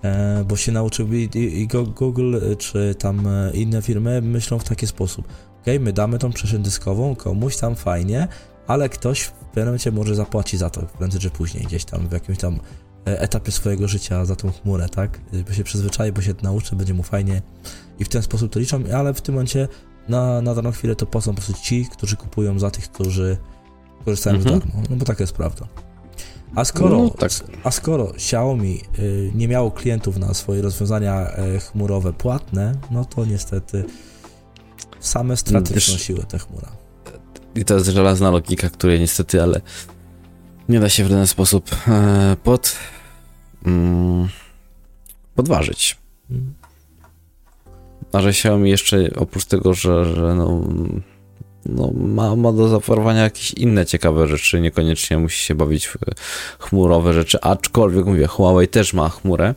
E, 0.03 0.43
bo 0.47 0.55
się 0.55 0.71
nauczył 0.71 1.13
i, 1.13 1.29
i 1.35 1.67
Google 1.67 2.35
e, 2.35 2.55
czy 2.55 2.95
tam 2.99 3.27
e, 3.27 3.51
inne 3.53 3.81
firmy 3.81 4.21
myślą 4.21 4.59
w 4.59 4.63
taki 4.63 4.87
sposób. 4.87 5.27
Ok, 5.61 5.67
my 5.79 5.93
damy 5.93 6.19
tą 6.19 6.31
przestrzeń 6.31 6.63
dyskową 6.63 7.15
komuś 7.15 7.57
tam 7.57 7.75
fajnie, 7.75 8.27
ale 8.67 8.89
ktoś 8.89 9.21
w 9.21 9.31
pewnym 9.31 9.65
momencie 9.65 9.91
może 9.91 10.15
zapłaci 10.15 10.57
za 10.57 10.69
to 10.69 10.81
prędzej 10.81 11.21
czy 11.21 11.29
później, 11.29 11.63
gdzieś 11.63 11.85
tam 11.85 12.07
w 12.07 12.11
jakimś 12.11 12.37
tam 12.37 12.59
etapie 13.05 13.51
swojego 13.51 13.87
życia 13.87 14.25
za 14.25 14.35
tą 14.35 14.51
chmurę, 14.51 14.89
tak? 14.89 15.21
Bo 15.47 15.53
się 15.53 15.63
przyzwyczai, 15.63 16.11
bo 16.11 16.21
się 16.21 16.33
nauczy, 16.43 16.75
będzie 16.75 16.93
mu 16.93 17.03
fajnie 17.03 17.41
i 17.99 18.05
w 18.05 18.09
ten 18.09 18.21
sposób 18.21 18.51
to 18.51 18.59
liczą, 18.59 18.83
ale 18.95 19.13
w 19.13 19.21
tym 19.21 19.35
momencie 19.35 19.67
na, 20.09 20.41
na 20.41 20.55
daną 20.55 20.71
chwilę 20.71 20.95
to 20.95 21.05
płacą 21.05 21.31
po 21.31 21.41
prostu 21.41 21.63
ci, 21.63 21.85
którzy 21.85 22.17
kupują 22.17 22.59
za 22.59 22.71
tych, 22.71 22.91
którzy 22.91 23.37
korzystają 24.05 24.35
mhm. 24.35 24.59
z 24.59 24.63
darmo, 24.63 24.81
no 24.89 24.95
bo 24.95 25.05
taka 25.05 25.23
jest 25.23 25.33
prawda. 25.33 25.67
A 26.55 26.65
skoro, 26.65 26.97
no, 26.97 27.09
tak. 27.09 27.31
a 27.63 27.71
skoro 27.71 28.15
Xiaomi 28.15 28.81
y, 28.99 29.31
nie 29.35 29.47
miało 29.47 29.71
klientów 29.71 30.17
na 30.17 30.33
swoje 30.33 30.61
rozwiązania 30.61 31.37
y, 31.55 31.59
chmurowe 31.59 32.13
płatne, 32.13 32.75
no 32.91 33.05
to 33.05 33.25
niestety 33.25 33.85
same 34.99 35.37
straty 35.37 35.73
Wiesz, 35.73 35.83
przynosiły 35.83 36.23
te 36.23 36.39
chmura. 36.39 36.71
I 37.55 37.65
to 37.65 37.73
jest 37.73 37.87
żelazna 37.87 38.31
logika, 38.31 38.69
której 38.69 38.99
niestety, 38.99 39.43
ale 39.43 39.61
nie 40.69 40.79
da 40.79 40.89
się 40.89 41.05
w 41.05 41.09
ten 41.09 41.27
sposób 41.27 41.75
e, 41.87 42.37
pod, 42.43 42.75
mm, 43.65 44.27
podważyć. 45.35 45.97
Hmm. 46.27 46.53
A 48.11 48.21
że 48.21 48.29
Xiaomi 48.29 48.69
jeszcze 48.69 49.09
oprócz 49.15 49.45
tego, 49.45 49.73
że, 49.73 50.15
że 50.15 50.35
no, 50.35 50.61
no, 51.65 51.91
ma, 51.95 52.35
ma 52.35 52.51
do 52.51 52.67
zaoferowania 52.67 53.23
jakieś 53.23 53.53
inne 53.53 53.85
ciekawe 53.85 54.27
rzeczy, 54.27 54.61
niekoniecznie 54.61 55.17
musi 55.17 55.45
się 55.45 55.55
bawić 55.55 55.87
w 55.87 55.97
chmurowe 56.59 57.13
rzeczy, 57.13 57.41
aczkolwiek 57.41 58.05
mówię, 58.05 58.27
Huawei 58.27 58.67
też 58.67 58.93
ma 58.93 59.09
chmurę 59.09 59.55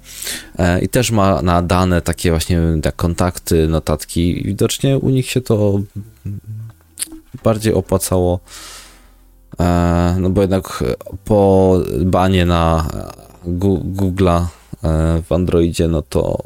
e, 0.58 0.80
i 0.80 0.88
też 0.88 1.10
ma 1.10 1.42
na 1.42 1.62
dane 1.62 2.02
takie 2.02 2.30
właśnie 2.30 2.60
jak 2.84 2.96
kontakty, 2.96 3.68
notatki. 3.68 4.42
Widocznie 4.44 4.98
u 4.98 5.10
nich 5.10 5.30
się 5.30 5.40
to 5.40 5.80
bardziej 7.44 7.74
opłacało, 7.74 8.40
e, 9.60 10.16
no 10.20 10.30
bo 10.30 10.40
jednak 10.40 10.84
po 11.24 11.72
banie 12.04 12.46
na 12.46 12.88
Google'a 13.46 14.40
e, 14.84 15.22
w 15.22 15.32
Androidzie, 15.32 15.88
no 15.88 16.02
to 16.02 16.42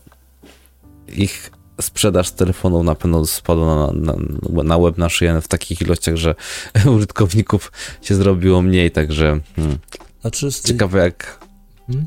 ich 1.09 1.51
sprzedaż 1.81 2.31
telefonów 2.31 2.85
na 2.85 2.95
pewno 2.95 3.27
spadła 3.27 3.93
na, 3.93 3.93
na, 3.93 4.63
na 4.65 4.79
web 4.79 4.99
naszyjany 4.99 5.41
w 5.41 5.49
takich 5.49 5.81
ilościach, 5.81 6.17
że 6.17 6.35
użytkowników 6.97 7.73
się 8.03 8.15
zrobiło 8.15 8.63
mniej, 8.63 8.91
także 8.91 9.41
hmm. 9.57 9.79
znaczy, 10.21 10.49
ciekawe 10.65 10.99
jak... 10.99 11.39
Hmm? 11.87 12.07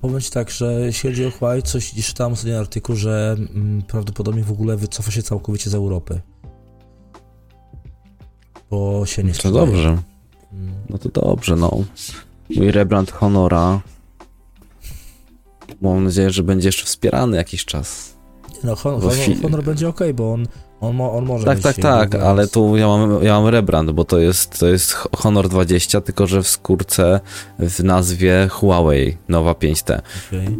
Powiem 0.00 0.20
tak, 0.32 0.50
że 0.50 0.72
jeśli 0.72 1.10
chodzi 1.10 1.26
o 1.26 1.30
Huawei, 1.30 1.62
coś 1.62 1.94
czytałem 2.04 2.32
ostatnio 2.32 2.58
artykuł, 2.58 2.96
że 2.96 3.36
mm, 3.38 3.82
prawdopodobnie 3.82 4.42
w 4.42 4.50
ogóle 4.50 4.76
wycofa 4.76 5.10
się 5.10 5.22
całkowicie 5.22 5.70
z 5.70 5.74
Europy. 5.74 6.20
Bo 8.70 9.06
się 9.06 9.24
nie 9.24 9.32
To 9.32 9.50
dobrze. 9.50 9.98
Hmm. 10.50 10.74
No 10.88 10.98
to 10.98 11.08
dobrze, 11.08 11.56
no. 11.56 11.84
Mój 12.56 12.70
rebrand 12.70 13.12
Honora 13.12 13.80
mam 15.80 16.04
nadzieję, 16.04 16.30
że 16.30 16.42
będzie 16.42 16.68
jeszcze 16.68 16.84
wspierany 16.84 17.36
jakiś 17.36 17.64
czas. 17.64 18.15
No, 18.64 18.76
Honor, 18.76 19.12
Honor 19.42 19.64
będzie 19.64 19.88
ok, 19.88 20.00
bo 20.14 20.32
on, 20.32 20.46
on, 20.80 21.00
on 21.00 21.24
może 21.24 21.44
Tak, 21.44 21.60
tak, 21.60 21.76
tak, 21.76 22.14
ale 22.14 22.48
tu 22.48 22.76
ja 22.76 22.86
mam, 22.86 23.22
ja 23.24 23.40
mam 23.40 23.48
rebrand, 23.48 23.90
bo 23.90 24.04
to 24.04 24.18
jest, 24.18 24.58
to 24.58 24.66
jest 24.66 24.92
Honor 25.16 25.48
20, 25.48 26.00
tylko 26.00 26.26
że 26.26 26.42
w 26.42 26.48
skórce 26.48 27.20
w 27.58 27.84
nazwie 27.84 28.48
Huawei 28.50 29.16
nowa 29.28 29.52
5T. 29.52 30.00
Okay. 30.28 30.56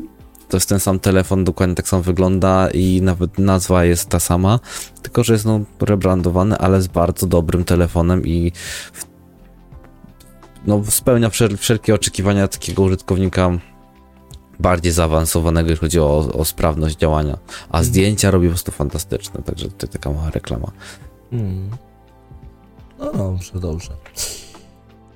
To 0.49 0.57
jest 0.57 0.69
ten 0.69 0.81
sam 0.81 0.99
telefon, 0.99 1.45
dokładnie 1.45 1.75
tak 1.75 1.89
samo 1.89 2.03
wygląda 2.03 2.71
i 2.71 3.03
nawet 3.03 3.39
nazwa 3.39 3.85
jest 3.85 4.09
ta 4.09 4.21
sama, 4.21 4.61
tylko 5.03 5.25
że 5.25 5.33
jest 5.33 5.45
no 5.45 5.61
rebrandowany, 5.81 6.59
ale 6.59 6.83
z 6.83 6.87
bardzo 6.87 7.27
dobrym 7.27 7.65
telefonem 7.65 8.27
i 8.27 8.53
no, 10.67 10.83
spełnia 10.89 11.31
wszelkie 11.59 11.95
oczekiwania 11.95 12.49
takiego 12.49 12.83
użytkownika 12.83 13.51
bardziej 14.61 14.93
zaawansowanego, 14.93 15.71
jeśli 15.71 15.81
chodzi 15.81 16.01
o, 16.01 16.33
o 16.33 16.45
sprawność 16.45 16.97
działania. 16.97 17.39
A 17.63 17.67
mhm. 17.67 17.85
zdjęcia 17.85 18.31
robi 18.31 18.47
po 18.47 18.51
prostu 18.51 18.73
fantastyczne, 18.73 19.43
także 19.43 19.69
to 19.69 19.87
taka 19.87 20.13
mała 20.13 20.31
reklama. 20.31 20.71
Hmm. 21.31 21.71
No 22.99 23.13
dobrze, 23.13 23.61
dobrze. 23.61 23.91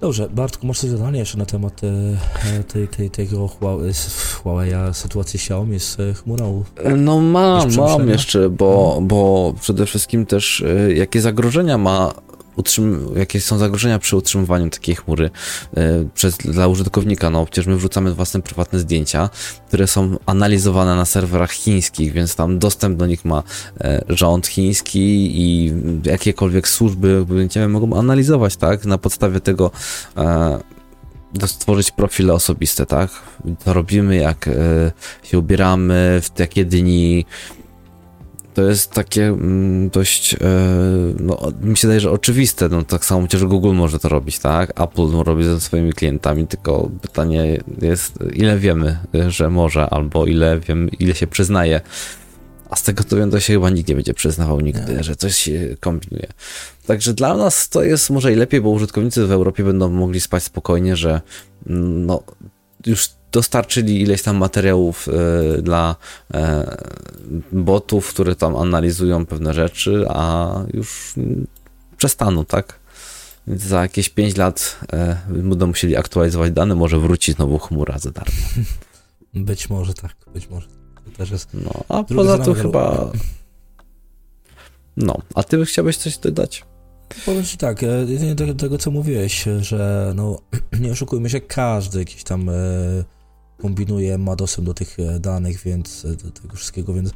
Dobrze, 0.01 0.29
Bartku, 0.29 0.67
masz 0.67 0.79
coś 0.79 0.91
dodania 0.91 1.19
jeszcze 1.19 1.39
na 1.39 1.47
temat 1.47 1.81
e, 1.85 2.65
tej, 2.65 2.89
tej, 2.89 3.11
tego 3.11 3.49
Huawei, 3.49 3.93
Huawei 4.43 4.73
sytuacji 4.93 5.37
Xiaomi 5.37 5.81
z 5.81 6.01
e, 6.01 6.15
chmurą? 6.15 6.65
No 6.97 7.21
mam, 7.21 7.77
mam 7.77 8.09
jeszcze, 8.09 8.51
bo, 8.51 8.87
mhm. 8.89 9.09
bo 9.09 9.55
przede 9.61 9.87
wszystkim 9.87 10.27
też 10.27 10.65
e, 10.67 10.93
jakie 10.93 11.21
zagrożenia 11.21 11.79
ma 11.79 12.15
utrzym- 12.61 13.17
jakie 13.17 13.40
są 13.40 13.59
zagrożenia 13.59 13.99
przy 13.99 14.17
utrzymywaniu 14.17 14.71
takiej 14.71 14.95
chmury 14.95 15.31
e, 15.76 16.05
przez, 16.14 16.37
dla 16.37 16.69
użytkownika. 16.69 17.31
No 17.31 17.45
przecież 17.45 17.67
my 17.67 17.76
wrzucamy 17.76 18.14
własne 18.14 18.43
prywatne 18.43 18.79
zdjęcia, 18.79 19.31
które 19.69 19.87
są 19.87 20.19
analizowane 20.26 20.97
na 20.97 21.05
serwerach 21.05 21.52
chińskich, 21.52 22.12
więc 22.12 22.37
tam 22.37 22.59
dostęp 22.59 22.99
do 22.99 23.07
nich 23.07 23.25
ma 23.25 23.43
e, 23.81 24.05
rząd 24.09 24.47
chiński 24.47 25.31
i 25.40 25.73
jakiekolwiek 26.05 26.69
służby 26.69 27.26
będziemy 27.26 27.69
mogą 27.69 27.99
analizować, 27.99 28.57
tak? 28.57 28.85
Na 28.85 28.99
podstawie 28.99 29.40
tego 29.40 29.71
e, 30.17 30.61
stworzyć 31.47 31.90
profile 31.90 32.33
osobiste, 32.33 32.87
tak? 32.87 33.11
To 33.64 33.73
robimy, 33.73 34.17
jak 34.17 34.50
się 35.23 35.38
ubieramy, 35.38 36.21
w 36.23 36.38
jakie 36.38 36.64
dni, 36.64 37.26
to 38.54 38.62
jest 38.62 38.90
takie 38.90 39.26
mm, 39.26 39.90
dość, 39.90 40.35
e, 40.35 40.38
no, 41.21 41.52
mi 41.62 41.76
się 41.76 41.88
daje, 41.88 42.00
że 42.00 42.11
oczywiste, 42.11 42.69
no 42.69 42.83
tak 42.83 43.04
samo 43.04 43.21
chociaż 43.21 43.45
Google 43.45 43.73
może 43.73 43.99
to 43.99 44.09
robić, 44.09 44.38
tak? 44.38 44.80
Apple 44.80 45.23
robi 45.25 45.45
ze 45.45 45.61
swoimi 45.61 45.92
klientami, 45.92 46.47
tylko 46.47 46.90
pytanie 47.02 47.61
jest, 47.83 48.19
ile 48.33 48.59
wiemy, 48.59 48.99
że 49.28 49.50
może, 49.50 49.90
albo 49.90 50.26
ile 50.26 50.61
wiem, 50.61 50.90
ile 50.99 51.14
się 51.14 51.26
przyznaje. 51.26 51.80
A 52.71 52.76
z 52.76 52.83
tego 52.83 53.04
to 53.04 53.16
wiem, 53.16 53.30
to 53.30 53.40
się 53.40 53.52
chyba 53.52 53.71
nikt 53.71 53.88
nie 53.88 53.95
będzie 53.95 54.14
przyznawał 54.14 54.61
nigdy, 54.61 54.95
nie. 54.95 55.04
że 55.04 55.16
coś 55.16 55.37
się 55.37 55.76
kombinuje. 55.80 56.26
Także 56.87 57.14
dla 57.14 57.37
nas 57.37 57.69
to 57.69 57.83
jest 57.83 58.11
może 58.11 58.33
i 58.33 58.37
lepiej, 58.37 58.61
bo 58.61 58.71
użytkownicy 58.71 59.26
w 59.26 59.33
Europie 59.33 59.64
będą 59.64 59.88
mogli 59.88 60.21
spać 60.21 60.42
spokojnie, 60.42 60.97
że 60.97 61.21
mm, 61.66 62.07
no, 62.07 62.23
już 62.87 63.09
dostarczyli 63.33 64.01
ileś 64.01 64.23
tam 64.23 64.37
materiałów 64.37 65.09
y, 65.09 65.63
dla 65.63 65.97
y, 66.35 66.37
botów, 67.53 68.09
które 68.09 68.37
tam 68.37 68.57
analizują 68.57 69.27
pewne 69.27 69.55
rzeczy, 69.55 70.07
a 70.09 70.55
już 70.75 71.15
przestaną, 71.97 72.45
tak? 72.45 72.81
Więc 73.47 73.63
za 73.63 73.83
jakieś 73.83 74.09
5 74.09 74.37
lat 74.37 74.79
e, 74.93 75.17
będą 75.29 75.67
musieli 75.67 75.97
aktualizować 75.97 76.53
dane, 76.53 76.75
może 76.75 76.99
wróci 76.99 77.33
znowu 77.33 77.59
chmura 77.59 77.99
za 77.99 78.11
darmo. 78.11 78.37
Być 79.35 79.71
może 79.71 79.95
tak, 79.95 80.17
być 80.35 80.49
może. 80.49 80.69
To 81.05 81.11
też 81.17 81.31
jest... 81.31 81.49
No, 81.55 81.85
a 81.89 82.03
poza 82.03 82.39
tym 82.39 82.55
chyba... 82.55 83.13
No, 84.97 85.19
a 85.35 85.43
ty 85.43 85.65
chciałbyś 85.65 85.97
coś 85.97 86.19
dodać? 86.19 86.65
Powiem 87.27 87.45
ci 87.45 87.57
tak, 87.57 87.83
e, 87.83 87.87
jedynie 88.09 88.35
do 88.35 88.55
tego, 88.55 88.79
co 88.79 88.91
mówiłeś, 88.91 89.45
że 89.61 90.13
no, 90.17 90.41
nie 90.81 90.93
oszukujmy 90.93 91.31
się, 91.31 91.41
każdy 91.41 91.99
jakiś 91.99 92.25
tam 92.25 92.49
e, 92.49 92.53
kombinuje, 93.62 94.19
ma 94.19 94.37
dostęp 94.37 94.67
do 94.67 94.75
tych 94.75 95.00
e, 95.00 95.21
danych, 95.21 95.62
więc 95.62 96.05
e, 96.05 96.17
do 96.17 96.31
tego 96.31 96.57
wszystkiego, 96.57 96.95
więc 96.95 97.11
e, 97.11 97.12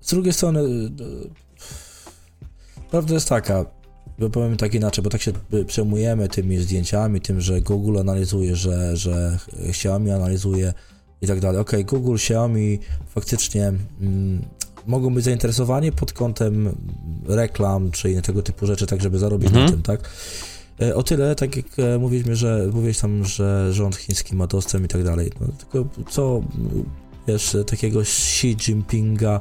z 0.00 0.10
drugiej 0.10 0.32
strony 0.32 0.60
prawda 2.90 3.14
jest 3.14 3.28
taka, 3.28 3.64
bo 4.18 4.30
powiem 4.30 4.56
tak 4.56 4.74
inaczej, 4.74 5.04
bo 5.04 5.10
tak 5.10 5.22
się 5.22 5.32
przejmujemy 5.66 6.28
tymi 6.28 6.58
zdjęciami, 6.58 7.20
tym, 7.20 7.40
że 7.40 7.60
Google 7.60 7.98
analizuje, 7.98 8.56
że, 8.56 8.96
że 8.96 9.38
Xiaomi 9.68 10.10
analizuje 10.10 10.72
i 11.22 11.26
tak 11.26 11.40
dalej. 11.40 11.60
Ok, 11.60 11.72
Google, 11.84 12.14
Xiaomi 12.14 12.78
faktycznie 13.14 13.72
mm, 14.00 14.42
mogą 14.86 15.14
być 15.14 15.24
zainteresowani 15.24 15.92
pod 15.92 16.12
kątem 16.12 16.76
reklam 17.26 17.90
czy 17.90 18.22
tego 18.22 18.42
typu 18.42 18.66
rzeczy, 18.66 18.86
tak 18.86 19.02
żeby 19.02 19.18
zarobić 19.18 19.48
mhm. 19.48 19.64
na 19.66 19.72
tym, 19.72 19.82
tak? 19.82 20.10
E, 20.80 20.94
o 20.94 21.02
tyle, 21.02 21.34
tak 21.34 21.56
jak 21.56 21.66
e, 21.78 21.98
mówiliśmy, 21.98 22.36
że 22.36 22.68
mówiłeś 22.72 22.98
tam, 22.98 23.24
że 23.24 23.72
rząd 23.72 23.96
chiński 23.96 24.36
ma 24.36 24.46
dostęp 24.46 24.84
i 24.84 24.88
tak 24.88 25.04
dalej. 25.04 25.30
No, 25.40 25.46
tylko 25.58 25.88
co 26.10 26.42
wiesz, 27.28 27.56
takiego 27.66 28.00
Xi 28.00 28.56
Jinpinga 28.56 29.40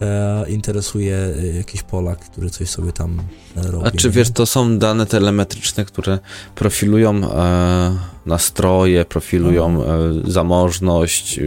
e, 0.00 0.50
interesuje 0.50 1.16
e, 1.16 1.46
jakiś 1.46 1.82
Polak, 1.82 2.18
który 2.18 2.50
coś 2.50 2.68
sobie 2.68 2.92
tam 2.92 3.22
robi. 3.56 3.86
A 3.86 3.90
czy 3.90 4.10
wiesz, 4.10 4.30
to 4.30 4.46
są 4.46 4.78
dane 4.78 5.06
telemetryczne, 5.06 5.84
które 5.84 6.18
profilują 6.54 7.32
e, 7.32 7.98
nastroje, 8.26 9.04
profilują 9.04 9.72
no. 9.72 9.84
e, 9.86 10.30
zamożność, 10.30 11.40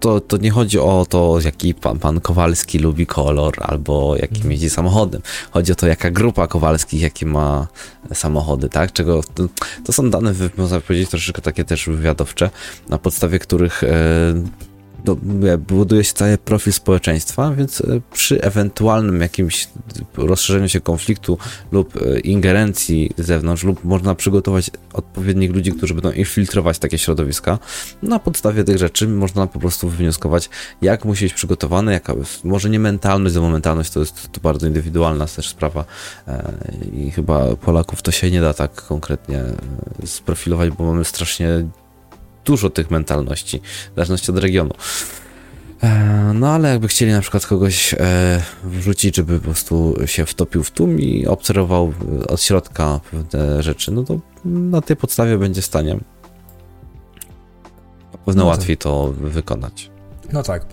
to, 0.00 0.20
to 0.20 0.36
nie 0.36 0.50
chodzi 0.50 0.78
o 0.78 1.06
to, 1.08 1.38
jaki 1.44 1.74
pan, 1.74 1.98
pan 1.98 2.20
Kowalski 2.20 2.78
lubi 2.78 3.06
kolor 3.06 3.54
albo 3.60 4.16
jakim 4.16 4.36
mhm. 4.36 4.50
jeździ 4.50 4.70
samochodem. 4.70 5.22
Chodzi 5.50 5.72
o 5.72 5.74
to, 5.74 5.86
jaka 5.86 6.10
grupa 6.10 6.46
Kowalskich, 6.46 7.00
jakie 7.00 7.26
ma 7.26 7.66
samochody, 8.14 8.68
tak? 8.68 8.92
Czego, 8.92 9.22
to, 9.34 9.48
to 9.84 9.92
są 9.92 10.10
dane, 10.10 10.34
można 10.56 10.80
powiedzieć, 10.80 11.10
troszeczkę 11.10 11.42
takie 11.42 11.64
też 11.64 11.86
wywiadowcze, 11.86 12.50
na 12.88 12.98
podstawie 12.98 13.38
których 13.38 13.84
e, 13.84 13.88
do, 15.04 15.16
buduje 15.58 16.04
się 16.04 16.12
cały 16.12 16.38
profil 16.38 16.72
społeczeństwa, 16.72 17.54
więc 17.54 17.80
e, 17.80 18.00
przy 18.12 18.42
ewentualnym 18.42 19.20
jakimś 19.20 19.68
rozszerzeniu 20.16 20.68
się 20.68 20.80
konfliktu 20.80 21.38
lub 21.72 21.96
e, 21.96 22.20
ingerencji 22.20 23.10
z 23.18 23.26
zewnątrz, 23.26 23.64
lub 23.64 23.84
można 23.84 24.14
przygotować 24.14 24.70
odpowiednich 24.92 25.54
ludzi, 25.54 25.72
którzy 25.72 25.94
będą 25.94 26.10
infiltrować 26.10 26.78
takie 26.78 26.98
środowiska, 26.98 27.58
na 28.02 28.18
podstawie 28.18 28.64
tych 28.64 28.78
rzeczy 28.78 29.08
można 29.08 29.46
po 29.46 29.58
prostu 29.58 29.88
wywnioskować, 29.88 30.50
jak 30.82 31.04
musi 31.04 31.24
być 31.24 31.34
przygotowany, 31.34 31.92
jaka 31.92 32.14
może 32.44 32.70
nie 32.70 32.78
mentalność, 32.78 33.34
bo 33.34 33.50
mentalność 33.50 33.90
to 33.90 34.00
jest 34.00 34.32
to 34.32 34.40
bardzo 34.40 34.66
indywidualna 34.66 35.26
też 35.26 35.48
sprawa 35.48 35.84
e, 36.28 36.52
i 36.92 37.10
chyba 37.10 37.56
Polaków 37.56 38.02
to 38.02 38.10
się 38.10 38.30
nie 38.30 38.40
da 38.40 38.54
tak 38.54 38.74
konkretnie 38.74 39.44
sprofilować, 40.04 40.70
bo 40.70 40.84
mamy 40.84 41.04
strasznie 41.04 41.48
dużo 42.48 42.70
tych 42.70 42.90
mentalności, 42.90 43.60
w 43.92 43.94
zależności 43.96 44.30
od 44.30 44.38
regionu. 44.38 44.74
E, 45.82 46.32
no 46.34 46.48
ale 46.48 46.68
jakby 46.68 46.88
chcieli 46.88 47.12
na 47.12 47.20
przykład 47.20 47.46
kogoś 47.46 47.94
e, 47.94 48.42
wrzucić, 48.64 49.16
żeby 49.16 49.38
po 49.38 49.44
prostu 49.44 49.96
się 50.06 50.26
wtopił 50.26 50.64
w 50.64 50.70
tłum 50.70 51.00
i 51.00 51.26
obserwował 51.26 51.92
od 52.28 52.42
środka 52.42 53.00
pewne 53.10 53.62
rzeczy, 53.62 53.92
no 53.92 54.02
to 54.02 54.20
na 54.44 54.80
tej 54.80 54.96
podstawie 54.96 55.38
będzie 55.38 55.62
stanie 55.62 55.94
na 58.12 58.18
pewno 58.18 58.42
no 58.42 58.48
łatwiej 58.48 58.76
tak. 58.76 58.82
to 58.82 59.12
wykonać. 59.12 59.90
No 60.32 60.42
tak, 60.42 60.66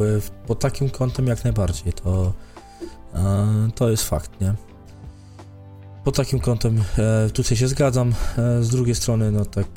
pod 0.48 0.60
takim 0.60 0.90
kątem 0.90 1.28
jak 1.28 1.44
najbardziej 1.44 1.94
to, 1.94 2.34
e, 3.16 3.70
to 3.76 3.90
jest 3.90 4.04
fakt, 4.04 4.42
nie? 4.42 4.54
Pod 6.04 6.16
takim 6.16 6.40
kątem 6.40 6.84
tutaj 7.34 7.58
się 7.58 7.68
zgadzam, 7.68 8.14
z 8.62 8.70
drugiej 8.70 8.96
strony 8.96 9.32
no 9.32 9.46
tak 9.46 9.68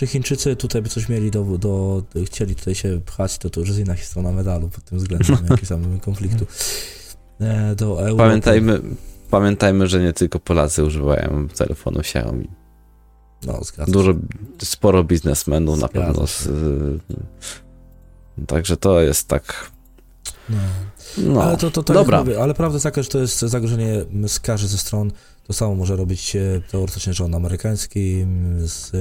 czy 0.00 0.06
Chińczycy 0.06 0.56
tutaj 0.56 0.82
by 0.82 0.88
coś 0.88 1.08
mieli 1.08 1.30
do, 1.30 1.44
do, 1.44 2.02
chcieli 2.26 2.54
tutaj 2.54 2.74
się 2.74 3.00
pchać, 3.06 3.38
to 3.38 3.50
to 3.50 3.60
już 3.60 3.68
jest 3.68 3.80
inna 3.80 3.96
strona 3.96 4.32
medalu 4.32 4.68
pod 4.68 4.84
tym 4.84 4.98
względem, 4.98 5.36
jaki 5.50 5.66
samego 5.66 6.00
konfliktu. 6.00 6.46
E, 7.40 7.74
do 7.74 8.00
Europy. 8.00 8.16
Pamiętajmy, 8.16 8.80
pamiętajmy, 9.30 9.86
że 9.86 10.00
nie 10.00 10.12
tylko 10.12 10.38
Polacy 10.38 10.84
używają 10.84 11.48
telefonu 11.48 12.00
Xiaomi. 12.00 12.48
No, 13.46 13.64
zgadzam 13.64 13.92
Dużo, 13.92 14.14
sporo 14.62 15.04
biznesmenów 15.04 15.80
na 15.80 15.88
pewno. 15.88 16.26
Z, 16.26 16.48
także 18.46 18.76
to 18.76 19.00
jest 19.00 19.28
tak. 19.28 19.70
No. 20.48 20.56
no. 21.18 21.42
Ale 21.42 21.56
to, 21.56 21.70
to, 21.70 21.82
to 21.82 21.94
Dobra. 21.94 22.18
Mówię, 22.18 22.42
ale 22.42 22.54
prawda 22.54 22.74
jest 22.74 22.84
taka, 22.84 23.02
że 23.02 23.08
to 23.08 23.18
jest 23.18 23.40
zagrożenie 23.40 24.04
z 24.28 24.40
każdej 24.40 24.68
ze 24.68 24.78
stron. 24.78 25.10
To 25.46 25.52
samo 25.52 25.74
może 25.74 25.96
robić 25.96 26.36
teoretycznie 26.70 27.12
rząd 27.12 27.34
amerykański 27.34 28.26
z 28.58 28.92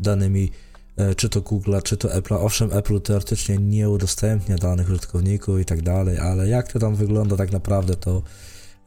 danymi 0.00 0.50
e, 0.96 1.14
czy 1.14 1.28
to 1.28 1.40
Google'a, 1.40 1.82
czy 1.82 1.96
to 1.96 2.08
Apple'a. 2.08 2.44
Owszem, 2.44 2.72
Apple 2.72 3.00
teoretycznie 3.00 3.58
nie 3.58 3.90
udostępnia 3.90 4.56
danych 4.56 4.88
użytkowników 4.88 5.60
i 5.60 5.64
tak 5.64 5.82
dalej, 5.82 6.18
ale 6.18 6.48
jak 6.48 6.72
to 6.72 6.78
tam 6.78 6.94
wygląda 6.94 7.36
tak 7.36 7.52
naprawdę, 7.52 7.96
to 7.96 8.22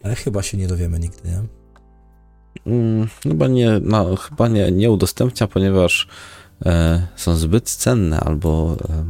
e, 0.04 0.16
chyba 0.16 0.44
się 0.44 0.58
nie 0.58 0.68
dowiemy 0.68 1.00
nigdy, 1.00 1.30
nie? 1.30 1.44
Hmm, 2.64 3.08
chyba 3.24 3.48
nie, 3.48 3.80
no, 3.84 4.16
chyba 4.16 4.48
nie, 4.48 4.72
nie 4.72 4.92
udostępnia, 4.92 5.48
ponieważ 5.48 6.08
e, 6.66 7.08
są 7.16 7.36
zbyt 7.36 7.70
cenne 7.70 8.20
albo 8.20 8.78
e, 8.90 9.06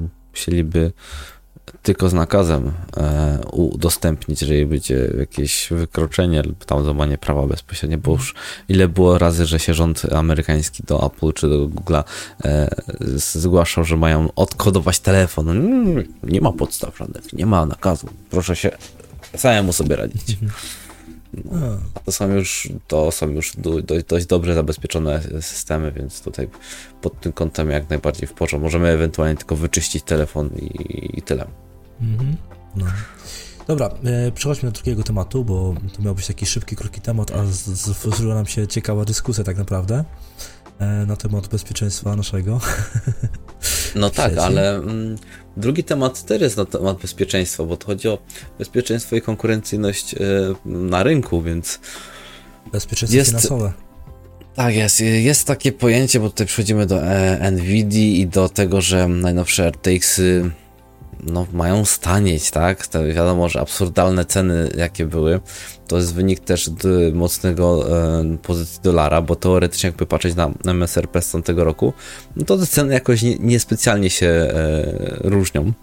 tylko 1.83 2.09
z 2.09 2.13
nakazem 2.13 2.71
e, 2.97 3.39
udostępnić, 3.51 4.41
jeżeli 4.41 4.65
będzie 4.65 5.09
jakieś 5.19 5.67
wykroczenie 5.71 6.43
lub 6.43 6.65
tam 6.65 6.83
złamanie 6.83 7.17
prawa 7.17 7.47
bezpośrednio, 7.47 7.97
bo 7.97 8.11
już 8.11 8.35
ile 8.69 8.87
było 8.87 9.17
razy, 9.17 9.45
że 9.45 9.59
się 9.59 9.73
rząd 9.73 10.13
amerykański 10.13 10.83
do 10.83 11.05
Apple 11.05 11.33
czy 11.33 11.49
do 11.49 11.67
Google'a 11.67 12.03
e, 12.45 12.69
zgłaszał, 13.15 13.83
że 13.83 13.97
mają 13.97 14.29
odkodować 14.35 14.99
telefon. 14.99 15.49
Mm, 15.49 16.13
nie 16.23 16.41
ma 16.41 16.51
podstaw 16.51 16.97
żadnych, 16.97 17.33
nie 17.33 17.45
ma 17.45 17.65
nakazu. 17.65 18.07
Proszę 18.29 18.55
się 18.55 18.71
samemu 19.37 19.73
sobie 19.73 19.95
radzić. 19.95 20.37
No, 21.45 21.77
to 22.05 22.11
są 22.11 22.29
już, 22.29 22.69
to 22.87 23.11
są 23.11 23.29
już 23.29 23.53
dość, 23.57 24.05
dość 24.07 24.25
dobrze 24.25 24.53
zabezpieczone 24.53 25.21
systemy, 25.41 25.91
więc 25.91 26.21
tutaj 26.21 26.47
pod 27.01 27.19
tym 27.19 27.31
kątem 27.31 27.69
jak 27.69 27.89
najbardziej 27.89 28.27
w 28.27 28.33
porządku. 28.33 28.63
Możemy 28.63 28.89
ewentualnie 28.89 29.37
tylko 29.37 29.55
wyczyścić 29.55 30.03
telefon 30.03 30.49
i, 30.55 31.19
i 31.19 31.21
tyle. 31.21 31.45
Mhm. 32.01 32.35
No. 32.75 32.85
Dobra, 33.67 33.89
e, 34.03 34.31
przechodźmy 34.31 34.71
do 34.71 34.75
drugiego 34.75 35.03
tematu, 35.03 35.45
bo 35.45 35.75
to 35.95 36.01
miał 36.01 36.15
być 36.15 36.27
taki 36.27 36.45
szybki, 36.45 36.75
krótki 36.75 37.01
temat, 37.01 37.31
a 37.31 37.45
zrobiła 37.45 38.35
nam 38.35 38.45
się 38.45 38.67
ciekawa 38.67 39.05
dyskusja 39.05 39.43
tak 39.43 39.57
naprawdę 39.57 40.03
e, 40.79 40.85
na 40.85 41.15
temat 41.15 41.47
bezpieczeństwa 41.47 42.15
naszego. 42.15 42.59
No 43.95 44.09
tak, 44.09 44.37
ale 44.37 44.75
mm, 44.75 45.15
drugi 45.57 45.83
temat 45.83 46.25
też 46.25 46.41
jest 46.41 46.57
na 46.57 46.65
temat 46.65 46.97
bezpieczeństwa, 46.97 47.63
bo 47.63 47.77
to 47.77 47.85
chodzi 47.85 48.07
o 48.07 48.17
bezpieczeństwo 48.59 49.15
i 49.15 49.21
konkurencyjność 49.21 50.13
e, 50.13 50.17
na 50.65 51.03
rynku, 51.03 51.41
więc. 51.41 51.79
Bezpieczeństwo 52.71 53.17
jest, 53.17 53.29
finansowe. 53.29 53.73
Tak 54.55 54.75
jest, 54.75 54.99
jest 54.99 55.47
takie 55.47 55.71
pojęcie, 55.71 56.19
bo 56.19 56.29
tutaj 56.29 56.47
przechodzimy 56.47 56.85
do 56.85 57.03
e, 57.03 57.51
NVIDII 57.51 58.21
i 58.21 58.27
do 58.27 58.49
tego, 58.49 58.81
że 58.81 59.07
najnowsze 59.07 59.67
RTX-y 59.71 60.51
no, 61.25 61.47
mają 61.53 61.85
stanieć, 61.85 62.51
tak? 62.51 62.87
To 62.87 63.05
wiadomo, 63.05 63.49
że 63.49 63.59
absurdalne 63.59 64.25
ceny, 64.25 64.69
jakie 64.77 65.05
były, 65.05 65.39
to 65.87 65.97
jest 65.97 66.13
wynik 66.13 66.39
też 66.39 66.69
mocnego 67.13 67.97
e, 68.19 68.37
pozycji 68.37 68.79
dolara, 68.83 69.21
bo 69.21 69.35
teoretycznie 69.35 69.87
jakby 69.87 70.05
patrzeć 70.05 70.35
na 70.35 70.51
MSRP 70.65 71.21
z 71.21 71.31
tamtego 71.31 71.63
roku, 71.63 71.93
no 72.35 72.45
to 72.45 72.57
te 72.57 72.67
ceny 72.67 72.93
jakoś 72.93 73.21
niespecjalnie 73.39 74.01
nie, 74.01 74.05
nie 74.05 74.09
się 74.09 74.27
e, 74.27 74.49
różnią. 75.23 75.73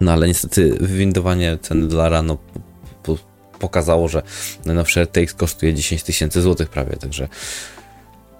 No 0.00 0.12
ale 0.12 0.28
niestety 0.28 0.76
wywindowanie 0.80 1.58
ceny 1.62 1.88
dolara 1.88 2.22
no, 2.22 2.38
pokazało, 3.58 4.08
że 4.08 4.22
najnowszy 4.64 5.00
RTX 5.00 5.34
kosztuje 5.34 5.74
10 5.74 6.02
tysięcy 6.02 6.42
złotych 6.42 6.68
prawie, 6.68 6.96
także 6.96 7.28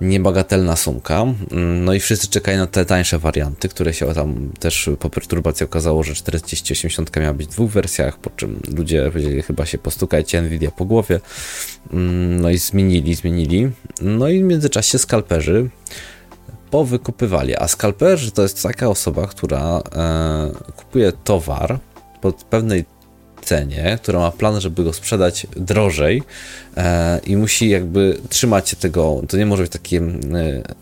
niebagatelna 0.01 0.77
sumka. 0.77 1.23
Mm, 1.23 1.85
no 1.85 1.95
i 1.95 2.01
wszyscy 2.01 2.29
czekają 2.29 2.59
na 2.59 2.67
te 2.67 2.85
tańsze 2.85 3.19
warianty, 3.19 3.69
które 3.69 3.95
się 3.95 4.15
tam 4.15 4.51
też 4.61 4.91
po 4.99 5.11
perturbacji 5.11 5.65
okazało, 5.65 6.03
że 6.03 6.15
4080 6.15 7.17
miała 7.17 7.35
być 7.35 7.47
w 7.49 7.51
dwóch 7.51 7.71
wersjach, 7.71 8.19
po 8.19 8.31
czym 8.31 8.61
ludzie 8.77 9.11
powiedzieli 9.13 9.43
chyba 9.43 9.67
się 9.67 9.79
postukajcie 9.79 10.43
Nvidia 10.43 10.71
po 10.71 10.85
głowie. 10.85 11.21
Mm, 11.93 12.41
no 12.41 12.51
i 12.51 12.59
zmienili, 12.59 13.15
zmienili. 13.15 13.71
No 14.01 14.29
i 14.29 14.41
w 14.41 14.45
międzyczasie 14.45 14.99
skalperzy 14.99 15.69
powykupywali, 16.71 17.57
a 17.57 17.69
skalperzy 17.69 18.31
to 18.31 18.43
jest 18.43 18.63
taka 18.63 18.89
osoba, 18.89 19.27
która 19.27 19.83
e, 19.97 20.73
kupuje 20.77 21.13
towar 21.13 21.79
pod 22.21 22.45
pewnej 22.45 22.85
cenie, 23.49 23.99
która 24.03 24.19
ma 24.19 24.31
plan, 24.31 24.61
żeby 24.61 24.85
go 24.85 24.93
sprzedać 24.93 25.47
drożej 25.57 26.23
e, 26.77 27.21
i 27.27 27.37
musi 27.37 27.69
jakby 27.69 28.19
trzymać 28.29 28.69
się 28.69 28.77
tego, 28.77 29.23
to 29.29 29.37
nie 29.37 29.47
może 29.47 29.63
być 29.63 29.73
takie 29.73 29.99
e, 29.99 30.03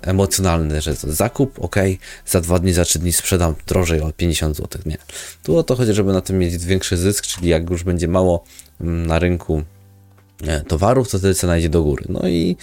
emocjonalne, 0.02 0.80
że 0.80 0.96
to 0.96 1.12
zakup, 1.12 1.58
ok, 1.64 1.76
za 2.26 2.40
dwa 2.40 2.58
dni, 2.58 2.72
za 2.72 2.84
trzy 2.84 2.98
dni 2.98 3.12
sprzedam 3.12 3.54
drożej 3.66 4.00
o 4.00 4.12
50 4.12 4.56
zł, 4.56 4.82
nie. 4.86 4.98
Tu 5.42 5.56
o 5.56 5.62
to 5.62 5.76
chodzi, 5.76 5.94
żeby 5.94 6.12
na 6.12 6.20
tym 6.20 6.38
mieć 6.38 6.64
większy 6.64 6.96
zysk, 6.96 7.26
czyli 7.26 7.48
jak 7.48 7.70
już 7.70 7.84
będzie 7.84 8.08
mało 8.08 8.44
mm, 8.80 9.06
na 9.06 9.18
rynku 9.18 9.62
e, 10.46 10.60
towarów, 10.60 11.10
to 11.10 11.18
wtedy 11.18 11.34
cena 11.34 11.58
idzie 11.58 11.68
do 11.68 11.82
góry. 11.82 12.04
No 12.08 12.28
i 12.28 12.56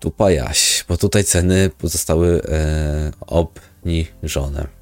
dupa 0.00 0.30
jaś, 0.30 0.84
bo 0.88 0.96
tutaj 0.96 1.24
ceny 1.24 1.70
zostały 1.82 2.42
e, 2.48 3.12
obniżone. 3.20 4.81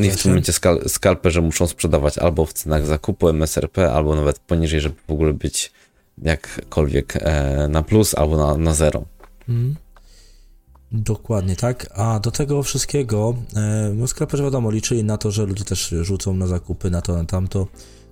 I 0.00 0.10
w 0.10 0.22
tym 0.22 0.30
momencie 0.30 0.52
skal 0.52 0.88
skalperze 0.88 1.40
muszą 1.40 1.66
sprzedawać 1.66 2.18
albo 2.18 2.46
w 2.46 2.52
cenach 2.52 2.86
zakupu 2.86 3.28
MSRP, 3.28 3.92
albo 3.92 4.16
nawet 4.16 4.38
poniżej, 4.38 4.80
żeby 4.80 4.94
w 5.08 5.12
ogóle 5.12 5.32
być 5.32 5.72
jakkolwiek 6.22 7.16
e, 7.16 7.68
na 7.68 7.82
plus 7.82 8.14
albo 8.14 8.36
na, 8.36 8.56
na 8.56 8.74
zero. 8.74 9.04
Mm. 9.48 9.74
Dokładnie 10.92 11.56
tak. 11.56 11.86
A 11.94 12.20
do 12.20 12.30
tego 12.30 12.62
wszystkiego, 12.62 13.34
e, 13.56 13.92
no 13.94 14.06
skleperzy 14.06 14.42
wiadomo, 14.42 14.70
liczyli 14.70 15.04
na 15.04 15.18
to, 15.18 15.30
że 15.30 15.46
ludzie 15.46 15.64
też 15.64 15.94
rzucą 16.00 16.34
na 16.34 16.46
zakupy, 16.46 16.90
na 16.90 17.02
to, 17.02 17.16
na 17.16 17.24
tamto. 17.24 17.66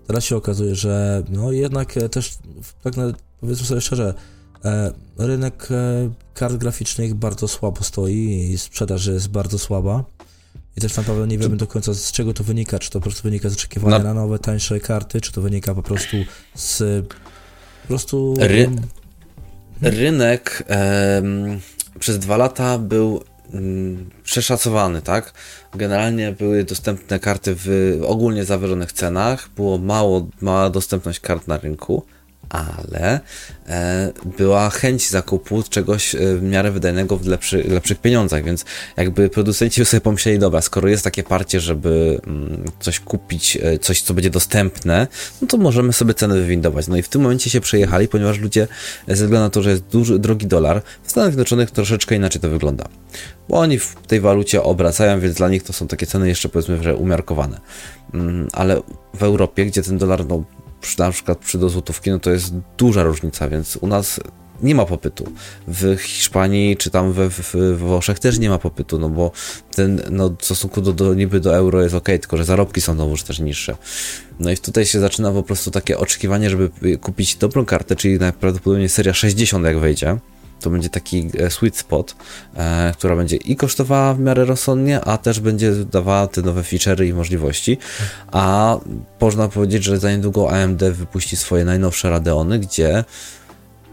Teraz 0.07 0.25
się 0.25 0.37
okazuje, 0.37 0.75
że 0.75 1.23
no 1.29 1.53
jednak 1.53 1.95
też, 2.11 2.39
tak 2.83 2.97
na, 2.97 3.13
powiedzmy 3.41 3.67
sobie 3.67 3.81
szczerze, 3.81 4.15
e, 4.65 4.93
rynek 5.19 5.69
e, 5.71 6.11
kart 6.35 6.57
graficznych 6.57 7.15
bardzo 7.15 7.49
słabo 7.49 7.85
stoi 7.85 8.51
i 8.53 8.59
sprzedaż 8.59 9.07
jest 9.07 9.29
bardzo 9.29 9.59
słaba. 9.59 10.05
I 10.77 10.81
też 10.81 10.97
naprawdę 10.97 11.27
nie 11.27 11.39
wiemy 11.39 11.57
do 11.57 11.67
końca 11.67 11.95
z 11.95 12.13
czego 12.13 12.35
to 12.35 12.45
wynika, 12.45 12.79
czy 12.79 12.91
to 12.91 12.99
po 12.99 13.03
prostu 13.03 13.23
wynika 13.23 13.49
z 13.49 13.53
oczekiwania 13.53 13.99
na, 13.99 14.05
na 14.05 14.15
nowe, 14.15 14.39
tańsze 14.39 14.81
karty, 14.81 15.21
czy 15.21 15.33
to 15.33 15.41
wynika 15.41 15.75
po 15.75 15.83
prostu 15.83 16.17
z 16.55 17.07
po 17.83 17.89
prostu... 17.89 18.35
Ry 18.39 18.71
rynek 19.83 20.65
przez 21.99 22.19
dwa 22.19 22.37
lata 22.37 22.79
był 22.79 23.25
mm, 23.53 24.11
przeszacowany, 24.25 25.03
tak? 25.03 25.33
Generalnie 25.75 26.33
były 26.33 26.65
dostępne 26.65 27.19
karty 27.21 27.55
w 27.57 27.99
ogólnie 28.07 28.45
zawyżonych 28.45 28.93
cenach, 28.93 29.49
było 29.57 29.79
mało, 29.79 30.27
mała 30.41 30.71
dostępność 30.71 31.21
kart 31.21 31.49
na 31.49 31.57
rynku, 31.57 32.03
ale 32.49 33.21
e, 33.69 34.13
była 34.39 34.71
chęć 34.71 35.09
zakupu 35.09 35.63
czegoś 35.63 36.15
e, 36.15 36.19
w 36.37 36.43
miarę 36.43 36.71
wydajnego 36.71 37.17
w 37.17 37.27
lepszy, 37.27 37.65
lepszych 37.69 38.01
pieniądzach, 38.01 38.45
więc 38.45 38.65
jakby 38.97 39.29
producenci 39.29 39.85
sobie 39.85 40.01
pomyśleli, 40.01 40.39
dobra, 40.39 40.61
skoro 40.61 40.89
jest 40.89 41.05
takie 41.05 41.23
parcie, 41.23 41.61
żeby 41.61 42.21
mm, 42.27 42.65
coś 42.81 43.01
kupić, 43.01 43.59
e, 43.63 43.79
coś, 43.79 44.03
co 44.03 44.15
będzie 44.15 44.31
dostępne, 44.31 45.07
no 45.43 45.49
to 45.49 45.57
możemy 45.57 45.93
sobie 45.93 46.15
cenę 46.15 46.35
wywindować. 46.35 46.89
No 46.89 46.97
i 46.97 47.03
w 47.03 47.09
tym 47.09 47.23
momencie 47.23 47.51
się 47.51 47.61
przejechali, 47.61 48.09
ponieważ 48.09 48.39
ludzie, 48.39 48.69
ze 49.09 49.15
względu 49.15 49.45
na 49.45 49.51
to, 49.51 49.63
że 49.63 49.71
jest 49.71 49.83
duży, 49.83 50.19
drogi 50.19 50.47
dolar, 50.47 50.83
w 51.03 51.11
Stanach 51.11 51.29
Zjednoczonych 51.31 51.71
troszeczkę 51.71 52.15
inaczej 52.15 52.41
to 52.41 52.49
wygląda. 52.49 52.89
Bo 53.49 53.59
oni 53.59 53.79
w 53.79 53.95
tej 54.07 54.21
walucie 54.21 54.63
obracają, 54.63 55.21
więc 55.21 55.37
dla 55.37 55.49
nich 55.49 55.63
to 55.63 55.73
są 55.73 55.89
takie 55.89 56.07
ceny 56.07 56.29
jeszcze 56.29 56.49
powiedzmy, 56.49 56.83
że 56.83 56.97
umiarkowane. 56.97 57.61
Mm, 58.15 58.49
ale 58.53 58.83
w 59.15 59.23
Europie, 59.23 59.67
gdzie 59.67 59.83
ten 59.83 59.99
dolar 59.99 60.27
no, 60.27 60.45
przy, 60.83 60.99
na 60.99 61.11
przykład 61.11 61.39
przy 61.39 61.59
do 61.59 61.69
złotówki, 61.69 62.11
no 62.11 62.19
to 62.19 62.31
jest 62.31 62.55
duża 62.79 63.03
różnica, 63.03 63.49
więc 63.49 63.77
u 63.77 63.87
nas 63.87 64.21
nie 64.63 64.75
ma 64.75 64.87
popytu. 64.87 65.33
W 65.69 65.97
Hiszpanii 66.01 66.77
czy 66.77 66.91
tam 66.91 67.13
we, 67.13 67.31
w, 67.31 67.55
Włoszech 67.77 68.19
też 68.19 68.39
nie 68.39 68.51
ma 68.51 68.59
popytu, 68.59 68.99
no 68.99 69.09
bo 69.09 69.33
ten, 69.75 70.03
no 70.11 70.31
w 70.39 70.45
stosunku 70.45 70.81
do, 70.81 70.93
do 70.93 71.15
niby 71.15 71.41
do 71.41 71.57
euro 71.57 71.83
jest 71.83 71.95
ok, 71.95 72.07
tylko 72.07 72.37
że 72.37 72.45
zarobki 72.45 72.81
są 72.81 72.95
znowu 72.95 73.17
też 73.17 73.39
niższe. 73.41 73.77
No 74.41 74.51
i 74.51 74.57
tutaj 74.57 74.87
się 74.87 75.01
zaczyna 75.01 75.33
po 75.33 75.43
prostu 75.43 75.71
takie 75.71 75.99
oczekiwanie, 75.99 76.51
żeby 76.51 76.99
kupić 76.99 77.37
dobrą 77.37 77.65
kartę, 77.65 77.97
czyli 77.97 78.19
najprawdopodobniej 78.19 78.89
seria 78.89 79.15
60 79.15 79.65
jak 79.65 79.79
wejdzie, 79.79 80.19
to 80.63 80.71
będzie 80.71 80.89
taki 80.89 81.31
e, 81.39 81.51
sweet 81.51 81.77
spot, 81.77 82.17
e, 82.57 82.93
która 82.99 83.17
będzie 83.17 83.37
i 83.37 83.57
kosztowała 83.57 84.15
w 84.15 84.21
miarę 84.21 84.45
rozsądnie, 84.45 85.01
a 85.01 85.19
też 85.19 85.41
będzie 85.41 85.73
dawała 85.73 86.27
te 86.27 86.43
nowe 86.43 86.63
feature'y 86.63 87.07
i 87.07 87.13
możliwości. 87.13 87.79
A 88.33 88.77
można 89.21 89.49
powiedzieć, 89.49 89.85
że 89.85 89.99
za 89.99 90.11
niedługo 90.11 90.51
AMD 90.51 90.83
wypuści 90.83 91.37
swoje 91.37 91.65
najnowsze 91.65 92.11
Radeony, 92.11 92.59
gdzie 92.59 93.05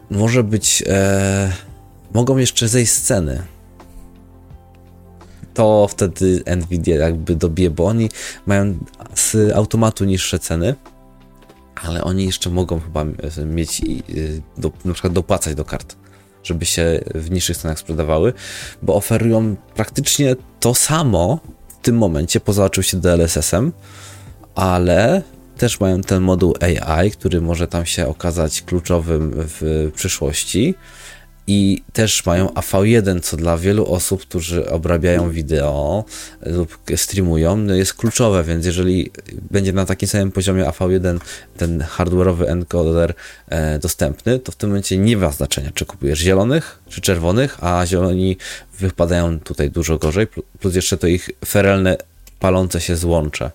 może 0.10 0.44
być. 0.44 0.84
E, 0.88 1.52
mogą 2.14 2.38
jeszcze 2.38 2.68
zejść 2.68 2.92
z 2.92 3.02
ceny. 3.02 3.44
To 5.54 5.88
wtedy 5.90 6.44
Nvidia 6.58 6.96
jakby 6.96 7.36
dobije, 7.36 7.70
bo 7.70 7.86
oni 7.86 8.10
mają 8.46 8.78
z 9.16 9.52
automatu 9.56 10.06
niższe 10.06 10.40
ceny 10.40 10.76
ale 11.84 12.04
oni 12.04 12.26
jeszcze 12.26 12.50
mogą 12.50 12.80
chyba 12.80 13.06
mieć, 13.46 13.82
do, 14.58 14.72
na 14.86 14.94
przykład 14.94 15.14
dopłacać 15.14 15.56
do 15.56 15.66
kart 15.66 15.96
żeby 16.44 16.66
się 16.66 17.00
w 17.16 17.32
niższych 17.32 17.58
cenach 17.58 17.80
sprzedawały, 17.80 18.34
bo 18.82 18.96
oferują 18.96 19.56
praktycznie 19.76 20.36
to 20.60 20.76
samo 20.76 21.40
w 21.68 21.82
tym 21.82 21.98
momencie, 21.98 22.40
poza 22.40 22.66
oczywiście 22.66 22.98
DLSS-em, 22.98 23.72
ale 24.56 25.22
też 25.58 25.80
mają 25.80 26.02
ten 26.02 26.24
moduł 26.24 26.56
AI, 26.62 27.12
który 27.12 27.42
może 27.42 27.68
tam 27.68 27.86
się 27.86 28.08
okazać 28.08 28.62
kluczowym 28.62 29.32
w 29.36 29.92
przyszłości 29.96 30.76
i 31.50 31.84
też 31.94 32.26
mają 32.26 32.48
AV1, 32.48 33.22
co 33.22 33.38
dla 33.38 33.58
wielu 33.58 33.86
osób, 33.94 34.22
którzy 34.22 34.70
obrabiają 34.70 35.30
wideo 35.30 36.06
lub 36.46 36.78
streamują, 36.96 37.58
no 37.58 37.76
jest 37.76 37.94
kluczowe, 37.94 38.44
więc 38.44 38.66
jeżeli 38.66 39.12
będzie 39.52 39.74
na 39.74 39.86
takim 39.86 40.10
samym 40.10 40.32
poziomie 40.32 40.64
AV1 40.64 41.20
ten 41.58 41.84
hardware'owy 41.98 42.48
encoder 42.48 43.14
e, 43.48 43.80
dostępny, 43.80 44.40
to 44.40 44.52
w 44.52 44.56
tym 44.56 44.70
momencie 44.70 44.98
nie 44.98 45.18
ma 45.18 45.32
znaczenia, 45.32 45.72
czy 45.74 45.86
kupujesz 45.86 46.20
zielonych, 46.20 46.80
czy 46.90 47.02
czerwonych, 47.02 47.64
a 47.64 47.86
zieloni 47.86 48.38
wypadają 48.80 49.40
tutaj 49.40 49.72
dużo 49.72 49.98
gorzej, 49.98 50.28
plus 50.60 50.76
jeszcze 50.76 50.98
to 50.98 51.08
ich 51.08 51.30
ferelne 51.46 51.98
palące 52.40 52.82
się 52.82 52.96
złącze, 52.96 53.52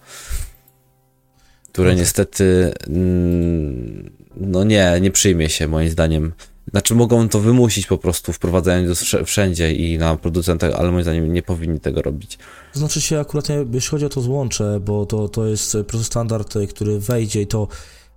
które 1.72 1.88
okay. 1.88 2.00
niestety 2.00 2.74
mm, 2.86 4.10
no 4.36 4.64
nie, 4.64 4.98
nie 5.00 5.10
przyjmie 5.10 5.48
się 5.48 5.68
moim 5.68 5.90
zdaniem 5.90 6.32
znaczy 6.74 6.94
mogą 6.94 7.28
to 7.28 7.40
wymusić 7.40 7.86
po 7.86 7.98
prostu, 7.98 8.32
wprowadzając 8.32 9.10
to 9.10 9.24
wszędzie 9.24 9.72
i 9.72 9.98
na 9.98 10.16
producentach, 10.16 10.74
ale 10.74 10.90
moim 10.90 11.02
zdaniem 11.02 11.32
nie 11.32 11.42
powinni 11.42 11.80
tego 11.80 12.02
robić. 12.02 12.38
To 12.72 12.78
znaczy 12.78 13.00
się 13.00 13.20
akurat, 13.20 13.48
jeśli 13.72 13.90
chodzi 13.90 14.04
o 14.04 14.08
to 14.08 14.20
złącze, 14.20 14.80
bo 14.80 15.06
to, 15.06 15.28
to 15.28 15.46
jest 15.46 15.72
po 15.72 15.84
prostu 15.84 16.04
standard, 16.04 16.54
który 16.68 16.98
wejdzie 17.00 17.42
i 17.42 17.46
to 17.46 17.68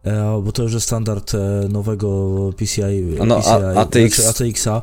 e, 0.04 0.41
bo 0.46 0.52
to 0.52 0.63
już 0.63 0.74
jest 0.74 0.86
standard 0.86 1.34
e, 1.36 1.38
nowego 1.70 2.08
PCI, 2.58 3.02
no, 3.26 3.38
PCI 3.38 3.50
ATX. 3.50 4.22
Znaczy 4.22 4.46
ATX-a 4.46 4.82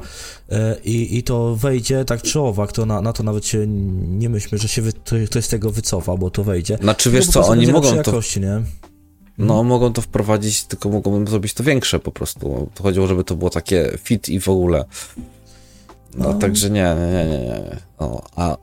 e, 0.50 0.76
i, 0.84 1.18
i 1.18 1.22
to 1.22 1.56
wejdzie 1.56 2.04
tak 2.04 2.22
czy 2.22 2.40
owak, 2.40 2.72
to 2.72 2.86
na, 2.86 3.00
na 3.00 3.12
to 3.12 3.22
nawet 3.22 3.46
się 3.46 3.66
nie 3.96 4.28
myślmy, 4.28 4.58
że 4.58 4.68
się 4.68 4.82
wy, 4.82 4.92
ktoś 5.26 5.44
z 5.44 5.48
tego 5.48 5.70
wycofa, 5.70 6.16
bo 6.16 6.30
to 6.30 6.44
wejdzie. 6.44 6.78
Znaczy 6.80 7.10
wiesz 7.10 7.26
co, 7.26 7.46
oni 7.46 7.66
mogą 7.66 7.90
to... 7.90 7.96
Jakości, 7.96 8.40
nie? 8.40 8.62
No, 9.38 9.54
hmm. 9.54 9.66
mogą 9.66 9.92
to 9.92 10.02
wprowadzić, 10.02 10.64
tylko 10.64 10.88
mogą 10.88 11.26
zrobić 11.26 11.54
to 11.54 11.64
większe 11.64 11.98
po 11.98 12.12
prostu. 12.12 12.70
To 12.74 12.82
chodziło, 12.82 13.06
żeby 13.06 13.24
to 13.24 13.36
było 13.36 13.50
takie 13.50 13.98
fit 14.02 14.28
i 14.28 14.40
w 14.40 14.48
ogóle. 14.48 14.84
No, 16.14 16.32
no. 16.32 16.34
także 16.34 16.70
nie, 16.70 16.96
nie, 17.12 17.24
nie, 17.24 17.38
nie. 17.38 17.76
No, 18.00 18.22
a 18.36 18.56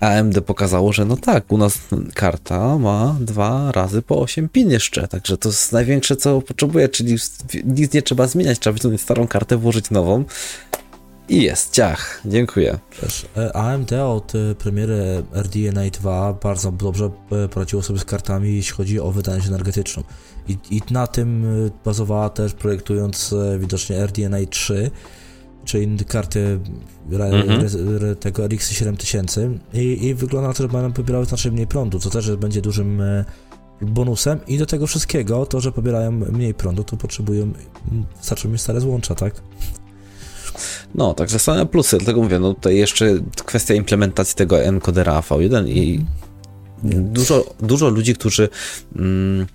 AMD 0.00 0.40
pokazało, 0.40 0.92
że 0.92 1.04
no 1.04 1.16
tak, 1.16 1.52
u 1.52 1.58
nas 1.58 1.78
karta 2.14 2.78
ma 2.78 3.16
dwa 3.20 3.72
razy 3.72 4.02
po 4.02 4.20
8 4.20 4.48
pin 4.48 4.70
jeszcze, 4.70 5.08
także 5.08 5.38
to 5.38 5.48
jest 5.48 5.72
największe, 5.72 6.16
co 6.16 6.42
potrzebuje, 6.42 6.88
czyli 6.88 7.16
nic 7.64 7.92
nie 7.92 8.02
trzeba 8.02 8.26
zmieniać, 8.26 8.58
trzeba 8.58 8.74
wyciągnąć 8.74 9.02
starą 9.02 9.26
kartę, 9.26 9.56
włożyć 9.56 9.90
nową 9.90 10.24
i 11.28 11.42
jest, 11.42 11.72
ciach, 11.72 12.20
dziękuję. 12.24 12.78
Też 13.00 13.26
e, 13.36 13.56
AMD 13.56 13.92
od 13.92 14.34
e, 14.34 14.54
premiery 14.54 15.22
RDNA 15.32 15.90
2 15.92 16.32
bardzo 16.32 16.72
dobrze 16.72 17.10
e, 17.44 17.48
poradziło 17.48 17.82
sobie 17.82 17.98
z 17.98 18.04
kartami, 18.04 18.56
jeśli 18.56 18.74
chodzi 18.74 19.00
o 19.00 19.10
wydajność 19.10 19.48
energetyczną. 19.48 20.02
I, 20.48 20.58
I, 20.70 20.82
na 20.90 21.06
tym 21.06 21.46
bazowała 21.84 22.30
też 22.30 22.54
projektując 22.54 23.34
widocznie 23.58 24.06
RDNA 24.06 24.36
3, 24.50 24.90
czyli 25.64 26.04
karty 26.04 26.60
mhm. 27.12 28.16
tego 28.16 28.46
RX 28.46 28.70
7000 28.70 29.50
I, 29.74 30.06
i 30.06 30.14
wygląda 30.14 30.48
na 30.48 30.54
to, 30.54 30.62
że 30.62 30.68
będą 30.68 30.92
pobierały 30.92 31.24
znacznie 31.24 31.50
mniej 31.50 31.66
prądu, 31.66 31.98
co 31.98 32.10
też 32.10 32.36
będzie 32.36 32.60
dużym 32.62 33.02
bonusem 33.80 34.38
i 34.46 34.58
do 34.58 34.66
tego 34.66 34.86
wszystkiego, 34.86 35.46
to, 35.46 35.60
że 35.60 35.72
pobierają 35.72 36.12
mniej 36.12 36.54
prądu, 36.54 36.84
to 36.84 36.96
potrzebują, 36.96 37.52
starczą 38.20 38.48
mi 38.48 38.58
stare 38.58 38.80
złącza, 38.80 39.14
tak? 39.14 39.42
No, 40.94 41.14
także 41.14 41.38
same 41.38 41.66
plusy, 41.66 41.96
dlatego 41.98 42.22
mówię, 42.22 42.38
no 42.38 42.54
tutaj 42.54 42.76
jeszcze 42.76 43.14
kwestia 43.44 43.74
implementacji 43.74 44.36
tego 44.36 44.62
encodera 44.62 45.20
V1 45.20 45.68
i 45.68 46.04
dużo, 46.82 47.44
dużo 47.60 47.88
ludzi, 47.88 48.14
którzy 48.14 48.48
mm, 48.96 49.46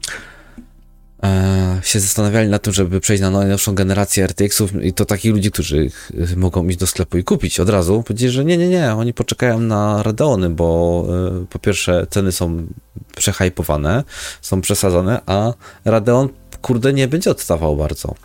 e, 1.23 1.81
się 1.83 1.99
zastanawiali 1.99 2.49
nad 2.49 2.61
tym, 2.61 2.73
żeby 2.73 2.99
przejść 2.99 3.21
na 3.21 3.31
najnowszą 3.31 3.75
generację 3.75 4.27
RTX-ów 4.27 4.83
i 4.83 4.93
to 4.93 5.05
takich 5.05 5.33
ludzi, 5.33 5.51
którzy 5.51 5.91
mogą 6.37 6.67
iść 6.67 6.77
do 6.77 6.87
sklepu 6.87 7.17
i 7.17 7.23
kupić 7.23 7.59
od 7.59 7.69
razu, 7.69 8.03
powiedzieli, 8.03 8.31
że 8.31 8.45
nie, 8.45 8.57
nie, 8.57 8.69
nie, 8.69 8.93
oni 8.93 9.13
poczekają 9.13 9.59
na 9.59 10.03
Radeony, 10.03 10.49
bo 10.49 11.05
e, 11.41 11.45
po 11.45 11.59
pierwsze 11.59 12.07
ceny 12.09 12.31
są 12.31 12.67
przehajpowane, 13.15 14.03
są 14.41 14.61
przesadzone, 14.61 15.21
a 15.25 15.53
Radeon 15.85 16.29
kurde 16.61 16.93
nie 16.93 17.07
będzie 17.07 17.31
odstawał 17.31 17.75
bardzo. 17.77 18.15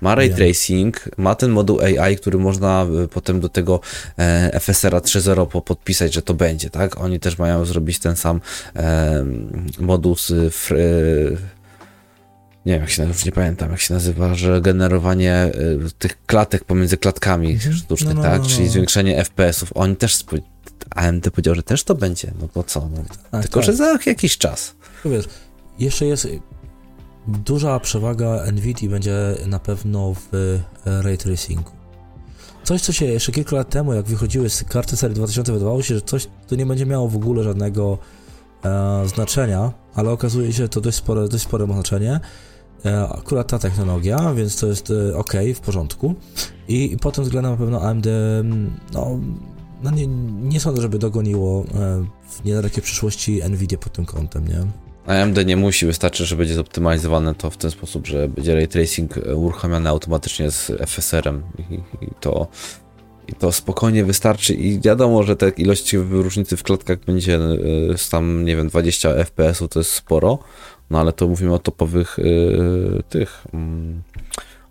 Ma 0.00 0.14
ray 0.14 0.34
tracing, 0.34 1.08
ma 1.16 1.34
ten 1.34 1.50
moduł 1.50 1.80
AI, 1.80 2.16
który 2.16 2.38
można 2.38 2.86
e, 3.04 3.08
potem 3.08 3.40
do 3.40 3.48
tego 3.48 3.80
e, 4.18 4.60
FSR-a 4.60 4.98
3.0 4.98 5.62
podpisać, 5.62 6.14
że 6.14 6.22
to 6.22 6.34
będzie, 6.34 6.70
tak? 6.70 7.00
Oni 7.00 7.20
też 7.20 7.38
mają 7.38 7.64
zrobić 7.64 7.98
ten 7.98 8.16
sam 8.16 8.40
e, 8.76 9.24
moduł 9.78 10.16
z 10.16 10.32
nie 12.66 12.72
wiem, 12.74 12.82
jak 12.82 12.90
się 12.90 13.04
już 13.04 13.24
nie 13.24 13.32
pamiętam, 13.32 13.70
jak 13.70 13.80
się 13.80 13.94
nazywa, 13.94 14.34
że 14.34 14.60
generowanie 14.60 15.50
tych 15.98 16.26
klatek 16.26 16.64
pomiędzy 16.64 16.96
klatkami 16.96 17.52
mhm. 17.52 17.74
sztucznych, 17.76 18.14
no, 18.14 18.22
no, 18.22 18.28
tak? 18.28 18.42
No, 18.42 18.48
Czyli 18.48 18.64
no. 18.64 18.70
zwiększenie 18.70 19.24
FPS-ów. 19.24 19.70
Oni 19.74 19.96
też, 19.96 20.24
AMD 20.90 21.30
powiedział, 21.30 21.54
że 21.54 21.62
też 21.62 21.84
to 21.84 21.94
będzie, 21.94 22.32
no 22.40 22.48
to 22.48 22.62
co? 22.62 22.80
No, 22.80 23.04
tak, 23.30 23.42
tylko, 23.42 23.60
tak. 23.60 23.66
że 23.66 23.76
za 23.76 23.98
jakiś 24.06 24.38
czas. 24.38 24.74
Wiesz, 25.04 25.24
jeszcze 25.78 26.06
jest 26.06 26.28
duża 27.28 27.80
przewaga 27.80 28.44
NVIDIA 28.52 28.90
będzie 28.90 29.34
na 29.46 29.58
pewno 29.58 30.14
w 30.14 30.34
e, 30.86 31.02
ray 31.02 31.18
tracingu. 31.18 31.70
Coś, 32.64 32.82
co 32.82 32.92
się 32.92 33.04
jeszcze 33.04 33.32
kilka 33.32 33.56
lat 33.56 33.70
temu, 33.70 33.94
jak 33.94 34.06
wychodziły 34.06 34.50
z 34.50 34.64
karty 34.64 34.96
serii 34.96 35.14
2000, 35.16 35.52
wydawało 35.52 35.82
się, 35.82 35.94
że 35.94 36.00
coś 36.00 36.28
to 36.46 36.56
nie 36.56 36.66
będzie 36.66 36.86
miało 36.86 37.08
w 37.08 37.16
ogóle 37.16 37.42
żadnego 37.42 37.98
e, 38.64 39.08
znaczenia, 39.08 39.72
ale 39.94 40.10
okazuje 40.10 40.52
się, 40.52 40.62
że 40.62 40.68
to 40.68 40.80
dość 40.80 40.96
spore, 40.96 41.28
dość 41.28 41.44
spore 41.44 41.66
ma 41.66 41.74
znaczenie. 41.74 42.20
E, 42.84 43.08
akurat 43.08 43.48
ta 43.48 43.58
technologia, 43.58 44.34
więc 44.34 44.60
to 44.60 44.66
jest 44.66 44.90
e, 44.90 45.16
ok, 45.16 45.32
w 45.54 45.60
porządku. 45.60 46.14
I, 46.68 46.92
I 46.92 46.96
pod 46.96 47.14
tym 47.14 47.24
względem 47.24 47.52
na 47.52 47.58
pewno 47.58 47.82
AMD, 47.82 48.06
mm, 48.06 48.70
no, 48.92 49.20
no 49.82 49.90
nie, 49.90 50.06
nie 50.40 50.60
sądzę, 50.60 50.82
żeby 50.82 50.98
dogoniło 50.98 51.60
e, 51.62 51.64
w 52.28 52.44
niedalekiej 52.44 52.82
przyszłości 52.82 53.40
Nvidia 53.48 53.78
pod 53.78 53.92
tym 53.92 54.06
kątem, 54.06 54.48
nie? 54.48 54.87
AMD 55.08 55.46
nie 55.46 55.56
musi, 55.56 55.86
wystarczy, 55.86 56.24
że 56.24 56.36
będzie 56.36 56.54
zoptymalizowane 56.54 57.34
to 57.34 57.50
w 57.50 57.56
ten 57.56 57.70
sposób, 57.70 58.06
że 58.06 58.28
będzie 58.28 58.54
ray 58.54 58.68
tracing 58.68 59.14
uruchamiany 59.34 59.88
automatycznie 59.88 60.50
z 60.50 60.72
FSR-em 60.86 61.42
i, 61.70 61.74
i 62.04 62.10
to 62.20 62.48
i 63.28 63.32
to 63.32 63.52
spokojnie 63.52 64.04
wystarczy. 64.04 64.54
I 64.54 64.80
wiadomo, 64.80 65.22
że 65.22 65.36
te 65.36 65.48
ilości 65.48 65.96
różnicy 65.96 66.56
w 66.56 66.62
klatkach 66.62 66.98
będzie 66.98 67.38
z 67.96 68.08
tam, 68.08 68.44
nie 68.44 68.56
wiem, 68.56 68.68
20 68.68 69.14
FPS-ów 69.24 69.68
to 69.68 69.80
jest 69.80 69.92
sporo, 69.92 70.38
no 70.90 71.00
ale 71.00 71.12
to 71.12 71.28
mówimy 71.28 71.54
o 71.54 71.58
topowych 71.58 72.16
yy, 72.18 73.02
tych, 73.08 73.46
yy, 73.52 73.60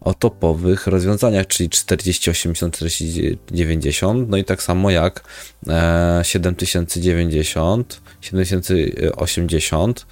o 0.07 0.13
topowych 0.13 0.87
rozwiązaniach, 0.87 1.47
czyli 1.47 1.69
4080, 1.69 2.75
4090, 2.75 4.29
no 4.29 4.37
i 4.37 4.43
tak 4.43 4.63
samo 4.63 4.91
jak 4.91 5.23
e, 5.67 6.19
7090, 6.23 8.01
7080, 8.21 10.05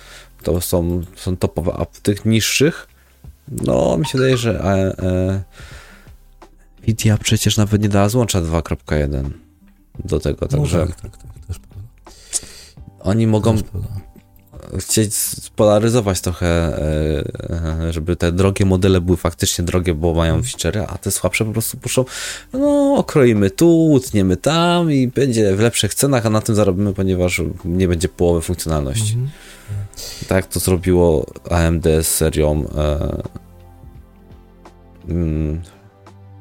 to 0.43 0.61
są, 0.61 1.01
są 1.15 1.37
topowe, 1.37 1.73
a 1.77 1.85
w 1.85 2.01
tych 2.01 2.25
niższych, 2.25 2.87
no 3.47 3.97
mi 3.97 4.05
się 4.05 4.17
wydaje, 4.17 4.37
że 4.37 4.59
e, 4.59 5.03
e, 5.07 5.43
Nvidia 6.83 7.17
przecież 7.17 7.57
nawet 7.57 7.81
nie 7.81 7.89
dała 7.89 8.09
złącza 8.09 8.41
2.1 8.41 9.29
do 10.05 10.19
tego, 10.19 10.47
także 10.47 10.77
no 10.77 10.87
tak, 10.87 11.01
tak, 11.01 11.17
tak, 11.17 11.47
też 11.47 11.59
prawda. 11.59 11.89
oni 12.99 13.27
mogą 13.27 13.57
chcieć 14.79 15.15
spolaryzować 15.15 16.21
trochę, 16.21 16.47
e, 16.47 17.93
żeby 17.93 18.15
te 18.15 18.31
drogie 18.31 18.65
modele 18.65 19.01
były 19.01 19.17
faktycznie 19.17 19.65
drogie, 19.65 19.93
bo 19.93 20.13
mają 20.13 20.43
feature, 20.43 20.85
a 20.87 20.97
te 20.97 21.11
słabsze 21.11 21.45
po 21.45 21.51
prostu 21.51 21.77
puszczą, 21.77 22.05
no 22.53 22.95
okroimy 22.97 23.49
tu, 23.49 23.91
utniemy 23.91 24.37
tam 24.37 24.91
i 24.91 25.07
będzie 25.07 25.55
w 25.55 25.59
lepszych 25.59 25.93
cenach, 25.93 26.25
a 26.25 26.29
na 26.29 26.41
tym 26.41 26.55
zarobimy, 26.55 26.93
ponieważ 26.93 27.41
nie 27.65 27.87
będzie 27.87 28.09
połowy 28.09 28.41
funkcjonalności. 28.41 29.13
Mhm. 29.13 29.29
Tak 30.27 30.47
to 30.47 30.59
zrobiło 30.59 31.25
AMD 31.49 31.83
z 31.83 32.07
serią 32.07 32.65
e, 32.77 33.23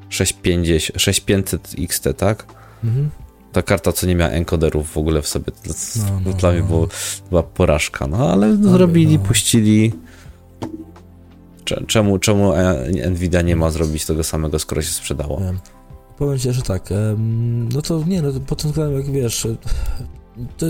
650, 0.09 0.89
mm, 0.89 0.99
6500 0.99 1.75
XT, 1.79 2.07
tak? 2.17 2.45
Mhm 2.83 3.09
ta 3.55 3.61
karta, 3.61 3.91
co 3.91 4.07
nie 4.07 4.15
miała 4.15 4.31
encoderów 4.31 4.91
w 4.91 4.97
ogóle 4.97 5.21
w 5.21 5.27
sobie, 5.27 5.51
no, 5.97 6.21
no, 6.25 6.33
dla 6.33 6.51
mnie 6.51 6.63
no. 6.69 6.87
była 7.29 7.43
porażka, 7.43 8.07
no 8.07 8.29
ale 8.29 8.47
no, 8.47 8.69
zrobili, 8.69 9.19
puścili. 9.19 9.93
Czemu, 11.87 12.19
czemu 12.19 12.53
e, 12.53 12.89
Nvidia 13.09 13.41
nie 13.41 13.55
ma 13.55 13.69
zrobić 13.71 14.05
tego 14.05 14.23
samego, 14.23 14.59
skoro 14.59 14.81
się 14.81 14.91
sprzedało? 14.91 15.39
Wiem. 15.39 15.59
Powiem 16.17 16.39
ci, 16.39 16.53
że 16.53 16.61
tak, 16.61 16.89
no 17.73 17.81
to 17.81 18.03
nie, 18.07 18.21
no 18.21 18.29
po 18.47 18.55
tym 18.55 18.71
względem, 18.71 18.97
jak 18.97 19.11
wiesz, 19.11 19.47
to 20.57 20.65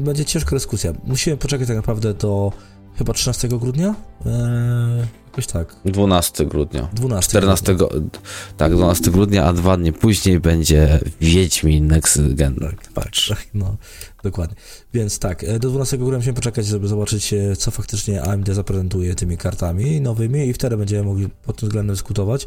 będzie 0.00 0.24
ciężka 0.24 0.56
dyskusja. 0.56 0.92
Musimy 1.04 1.36
poczekać 1.36 1.68
tak 1.68 1.76
naprawdę 1.76 2.14
do 2.14 2.52
chyba 2.98 3.12
13 3.12 3.48
grudnia. 3.48 3.94
Eee, 4.26 5.06
jakoś 5.30 5.46
tak. 5.46 5.76
12 5.84 6.46
grudnia. 6.46 6.88
12. 6.92 7.28
14, 7.28 7.74
grudnia. 7.74 8.10
tak, 8.56 8.74
12 8.74 9.10
grudnia, 9.10 9.44
a 9.44 9.52
dwa 9.52 9.76
dni 9.76 9.92
później 9.92 10.40
będzie 10.40 11.00
Wiedźmin 11.20 11.86
Next 11.86 12.34
Gen. 12.34 12.56
Patrz. 12.94 13.28
Tak, 13.28 13.46
no, 13.54 13.76
dokładnie. 14.22 14.56
Więc 14.94 15.18
tak, 15.18 15.44
e, 15.44 15.58
do 15.58 15.68
12 15.68 15.98
grudnia 15.98 16.18
musimy 16.18 16.34
poczekać, 16.34 16.66
żeby 16.66 16.88
zobaczyć, 16.88 17.32
e, 17.32 17.56
co 17.56 17.70
faktycznie 17.70 18.22
AMD 18.22 18.54
zaprezentuje 18.54 19.14
tymi 19.14 19.36
kartami 19.36 20.00
nowymi 20.00 20.48
i 20.48 20.52
wtedy 20.52 20.76
będziemy 20.76 21.02
mogli 21.02 21.28
pod 21.28 21.56
tym 21.56 21.68
względem 21.68 21.96
dyskutować. 21.96 22.46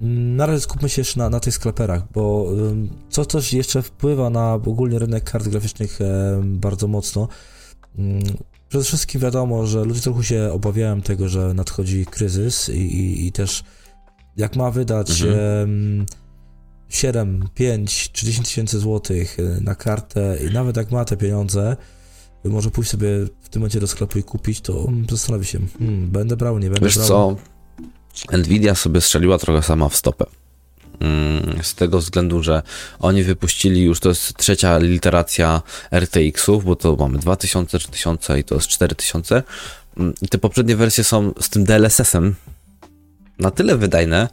Mm, 0.00 0.36
na 0.36 0.46
razie 0.46 0.60
skupmy 0.60 0.88
się 0.88 1.00
jeszcze 1.00 1.18
na, 1.18 1.30
na 1.30 1.40
tych 1.40 1.54
skleperach, 1.54 2.02
bo 2.14 2.52
co 3.10 3.24
też 3.24 3.52
jeszcze 3.52 3.82
wpływa 3.82 4.30
na 4.30 4.54
ogólnie 4.54 4.98
rynek 4.98 5.24
kart 5.24 5.48
graficznych 5.48 5.98
bardzo 6.42 6.86
mocno. 6.88 7.28
Mm, 8.70 8.82
Przede 8.82 8.84
wszystkim 8.84 9.20
wiadomo, 9.20 9.66
że 9.66 9.84
ludzie 9.84 10.00
trochę 10.00 10.24
się 10.24 10.50
obawiają 10.52 11.02
tego, 11.02 11.28
że 11.28 11.54
nadchodzi 11.54 12.06
kryzys 12.06 12.68
i, 12.68 12.72
i, 12.72 13.26
i 13.26 13.32
też 13.32 13.64
jak 14.36 14.56
ma 14.56 14.70
wydać 14.70 15.22
mhm. 15.22 16.06
7, 16.88 17.48
5 17.54 18.10
czy 18.12 18.26
10 18.26 18.48
tysięcy 18.48 18.78
złotych 18.78 19.36
e, 19.40 19.60
na 19.60 19.74
kartę 19.74 20.38
i 20.50 20.52
nawet 20.52 20.76
jak 20.76 20.90
ma 20.90 21.04
te 21.04 21.16
pieniądze, 21.16 21.76
może 22.44 22.70
pójść 22.70 22.90
sobie 22.90 23.08
w 23.40 23.48
tym 23.48 23.60
momencie 23.62 23.80
do 23.80 23.86
sklepu 23.86 24.18
i 24.18 24.22
kupić, 24.22 24.60
to 24.60 24.88
zastanowi 25.10 25.46
się, 25.46 25.58
hmm, 25.78 26.10
będę 26.10 26.36
brał, 26.36 26.58
nie 26.58 26.70
będę 26.70 26.86
Wiesz 26.86 26.94
brał. 26.94 27.08
co, 27.08 27.36
Nvidia 28.36 28.74
sobie 28.74 29.00
strzeliła 29.00 29.38
trochę 29.38 29.62
sama 29.62 29.88
w 29.88 29.96
stopę. 29.96 30.26
Mm, 31.00 31.62
z 31.62 31.74
tego 31.74 31.98
względu, 31.98 32.42
że 32.42 32.62
oni 32.98 33.22
wypuścili 33.22 33.82
już, 33.82 34.00
to 34.00 34.08
jest 34.08 34.36
trzecia 34.36 34.78
literacja 34.78 35.62
RTX-ów, 35.90 36.64
bo 36.64 36.76
to 36.76 36.96
mamy 36.96 37.18
2000, 37.18 37.78
3000 37.78 38.38
i 38.38 38.44
to 38.44 38.54
jest 38.54 38.68
4000. 38.68 39.42
Mm, 39.96 40.14
I 40.22 40.28
te 40.28 40.38
poprzednie 40.38 40.76
wersje 40.76 41.04
są 41.04 41.32
z 41.40 41.48
tym 41.48 41.64
DLSS-em 41.64 42.34
na 43.38 43.50
tyle 43.50 43.76
wydajne, 43.76 44.28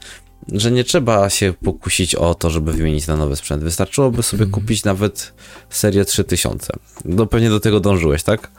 że 0.52 0.72
nie 0.72 0.84
trzeba 0.84 1.30
się 1.30 1.54
pokusić 1.66 2.16
o 2.16 2.36
to, 2.36 2.50
żeby 2.50 2.74
wymienić 2.74 3.08
na 3.08 3.16
nowy 3.16 3.36
sprzęt. 3.36 3.64
Wystarczyłoby 3.64 4.24
sobie 4.24 4.44
mhm. 4.44 4.62
kupić 4.62 4.84
nawet 4.84 5.34
serię 5.70 6.06
3000. 6.06 6.74
No 7.06 7.26
pewnie 7.26 7.50
do 7.50 7.60
tego 7.60 7.80
dążyłeś, 7.80 8.24
tak? 8.24 8.52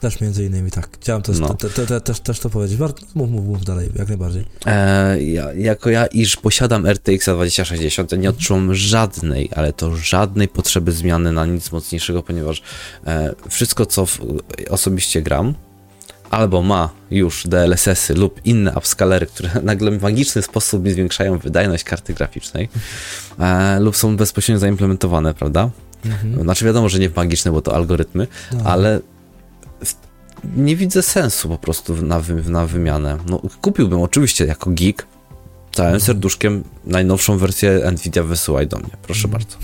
Też 0.00 0.20
między 0.20 0.44
innymi, 0.44 0.70
tak. 0.70 0.88
Chciałem 1.00 1.22
też, 1.22 1.38
no. 1.38 1.54
te, 1.54 1.70
te, 1.70 1.86
te, 1.86 2.00
też, 2.00 2.20
też 2.20 2.40
to 2.40 2.50
powiedzieć. 2.50 2.78
Mów, 3.14 3.30
mów, 3.30 3.46
mów 3.46 3.64
dalej, 3.64 3.88
jak 3.96 4.08
najbardziej. 4.08 4.44
E, 4.66 5.22
ja, 5.22 5.52
jako 5.52 5.90
ja, 5.90 6.06
iż 6.06 6.36
posiadam 6.36 6.86
RTX 6.86 7.24
2060, 7.24 8.12
nie 8.12 8.30
odczuwam 8.30 8.74
żadnej, 8.74 9.50
ale 9.56 9.72
to 9.72 9.96
żadnej 9.96 10.48
potrzeby 10.48 10.92
zmiany 10.92 11.32
na 11.32 11.46
nic 11.46 11.72
mocniejszego, 11.72 12.22
ponieważ 12.22 12.62
e, 13.06 13.34
wszystko, 13.48 13.86
co 13.86 14.06
w, 14.06 14.18
osobiście 14.70 15.22
gram, 15.22 15.54
albo 16.30 16.62
ma 16.62 16.90
już 17.10 17.46
DLSS-y 17.46 18.14
lub 18.14 18.40
inne 18.44 18.72
upscalery, 18.76 19.26
które 19.26 19.50
nagle 19.62 19.90
w 19.90 20.02
magiczny 20.02 20.42
sposób 20.42 20.88
zwiększają 20.88 21.38
wydajność 21.38 21.84
karty 21.84 22.14
graficznej, 22.14 22.68
e, 23.38 23.80
lub 23.80 23.96
są 23.96 24.16
bezpośrednio 24.16 24.58
zaimplementowane, 24.58 25.34
prawda? 25.34 25.70
Mhm. 26.04 26.42
Znaczy 26.42 26.64
wiadomo, 26.64 26.88
że 26.88 26.98
nie 26.98 27.10
magiczne, 27.16 27.52
bo 27.52 27.62
to 27.62 27.74
algorytmy, 27.74 28.26
no. 28.52 28.60
ale 28.64 29.00
nie 30.56 30.76
widzę 30.76 31.02
sensu 31.02 31.48
po 31.48 31.58
prostu 31.58 32.02
na, 32.02 32.20
wy, 32.20 32.50
na 32.50 32.66
wymianę. 32.66 33.18
No, 33.26 33.42
kupiłbym 33.60 34.00
oczywiście 34.00 34.44
jako 34.44 34.70
geek, 34.70 35.06
całym 35.72 35.94
mhm. 35.94 36.00
serduszkiem 36.00 36.64
najnowszą 36.84 37.38
wersję 37.38 37.90
Nvidia 37.92 38.22
wysyłaj 38.22 38.66
do 38.66 38.78
mnie, 38.78 38.90
proszę 39.02 39.28
mm. 39.28 39.30
bardzo. 39.30 39.56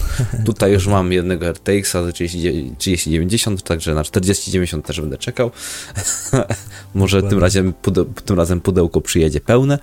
Tutaj 0.44 0.72
już 0.72 0.86
mam 0.86 1.12
jednego 1.12 1.52
RTX-a 1.52 2.12
3090, 2.12 3.62
także 3.62 3.94
na 3.94 4.04
4090 4.04 4.86
też 4.86 5.00
będę 5.00 5.18
czekał. 5.18 5.50
Może 6.94 7.22
tym 7.22 7.38
razem, 7.38 7.72
pudeł, 7.72 8.04
tym 8.04 8.36
razem 8.36 8.60
pudełko 8.60 9.00
przyjedzie 9.00 9.40
pełne. 9.40 9.78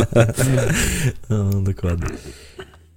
no, 1.30 1.44
dokładnie. 1.44 2.08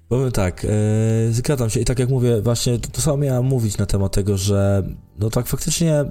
Powiem 0.10 0.32
tak, 0.32 0.64
yy, 0.64 1.34
zgadzam 1.34 1.70
się 1.70 1.80
i 1.80 1.86
tak 1.86 2.00
jak 2.00 2.10
mówię, 2.10 2.42
właśnie 2.42 2.80
to, 2.80 2.90
to 2.92 3.02
samo 3.02 3.18
miałem 3.18 3.46
mówić 3.46 3.78
na 3.78 3.86
temat 3.86 4.12
tego, 4.12 4.38
że 4.38 4.84
no 5.20 5.30
tak 5.30 5.48
faktycznie 5.48 6.06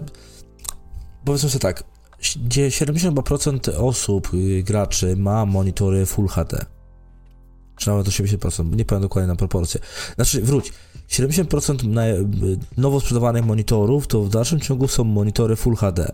powiedzmy 1.25 1.51
sobie 1.51 1.61
tak, 1.61 1.85
gdzie 2.47 2.69
70% 2.69 3.75
osób, 3.79 4.35
y, 4.35 4.63
graczy 4.63 5.17
ma 5.17 5.47
monitory 5.47 6.07
Full 6.07 6.29
HD. 6.29 6.65
Czy 7.77 7.91
nawet 7.91 8.07
80%, 8.07 8.65
nie 8.65 8.85
pamiętam 8.85 9.01
dokładnie 9.03 9.27
na 9.29 9.37
proporcje. 9.37 9.81
Znaczy, 10.15 10.43
wróć, 10.43 10.73
70% 11.09 11.85
na, 11.89 12.07
y, 12.07 12.25
nowo 12.77 13.01
sprzedawanych 13.01 13.45
monitorów 13.45 14.07
to 14.07 14.23
w 14.23 14.29
dalszym 14.29 14.61
ciągu 14.61 14.89
są 14.89 15.05
monitory 15.05 15.57
Full 15.57 15.77
HD. 15.77 16.13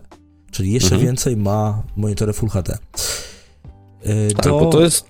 Czyli 0.51 0.71
jeszcze 0.71 0.95
Mhm. 0.95 1.05
więcej 1.05 1.37
ma 1.37 1.83
monitory 1.95 2.33
Full 2.33 2.49
HD. 2.49 2.77
Y, 4.05 4.33
Tak, 4.35 4.45
do- 4.45 4.59
bo 4.59 4.65
to 4.65 4.81
jest 4.81 5.05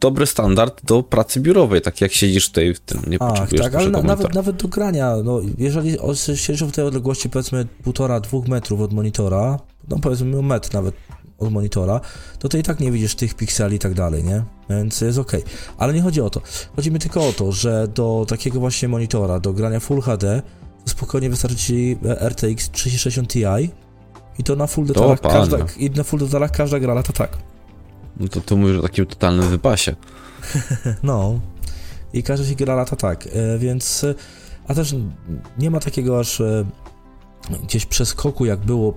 dobry 0.00 0.26
standard 0.26 0.84
do 0.84 1.02
pracy 1.02 1.40
biurowej, 1.40 1.80
tak 1.80 2.00
jak 2.00 2.12
siedzisz 2.12 2.48
tutaj 2.48 2.74
w 2.74 2.80
tym, 2.80 3.02
nie 3.06 3.16
Ach, 3.20 3.28
potrzebujesz 3.28 3.64
tak, 3.64 3.74
ale 3.74 3.90
na, 3.90 4.02
nawet, 4.02 4.34
nawet 4.34 4.56
do 4.56 4.68
grania, 4.68 5.16
no 5.24 5.40
jeżeli 5.58 5.96
siedzisz 6.34 6.64
w 6.64 6.72
tej 6.72 6.84
odległości 6.84 7.30
powiedzmy 7.30 7.66
półtora, 7.82 8.20
dwóch 8.20 8.48
metrów 8.48 8.80
od 8.80 8.92
monitora, 8.92 9.58
no 9.88 9.98
powiedzmy 10.02 10.42
metr 10.42 10.74
nawet 10.74 10.94
od 11.38 11.52
monitora, 11.52 12.00
to 12.38 12.48
ty 12.48 12.58
i 12.58 12.62
tak 12.62 12.80
nie 12.80 12.92
widzisz 12.92 13.14
tych 13.14 13.34
pikseli 13.34 13.76
i 13.76 13.78
tak 13.78 13.94
dalej, 13.94 14.24
nie? 14.24 14.42
Więc 14.70 15.00
jest 15.00 15.18
ok. 15.18 15.32
Ale 15.78 15.92
nie 15.92 16.02
chodzi 16.02 16.20
o 16.20 16.30
to. 16.30 16.40
Chodzi 16.76 16.92
mi 16.92 16.98
tylko 16.98 17.28
o 17.28 17.32
to, 17.32 17.52
że 17.52 17.88
do 17.94 18.26
takiego 18.28 18.60
właśnie 18.60 18.88
monitora, 18.88 19.40
do 19.40 19.52
grania 19.52 19.80
Full 19.80 20.00
HD, 20.00 20.42
to 20.84 20.90
spokojnie 20.90 21.30
wystarczy 21.30 21.56
ci 21.56 21.98
RTX 22.28 22.70
3060 22.70 23.32
Ti 23.32 23.70
i 24.38 24.44
to 24.44 24.56
na 24.56 24.66
full 24.66 24.86
detalach, 24.86 25.20
każda, 25.20 25.58
i 25.76 25.90
na 25.90 26.04
full 26.04 26.20
detalach 26.20 26.50
każda 26.50 26.80
gra 26.80 26.94
lata 26.94 27.12
tak. 27.12 27.38
No 28.16 28.28
to 28.28 28.40
tu 28.40 28.56
mówisz 28.56 28.78
o 28.78 28.82
takim 28.82 29.06
totalnym 29.06 29.48
wypasie. 29.48 29.96
No. 31.02 31.40
I 32.12 32.22
każda 32.22 32.46
się 32.46 32.54
gra 32.54 32.74
lata 32.74 32.96
tak, 32.96 33.26
e, 33.32 33.58
więc... 33.58 34.06
A 34.68 34.74
też 34.74 34.94
nie 35.58 35.70
ma 35.70 35.80
takiego 35.80 36.20
aż 36.20 36.40
e, 36.40 36.64
gdzieś 37.64 37.86
przeskoku, 37.86 38.46
jak 38.46 38.60
było, 38.60 38.94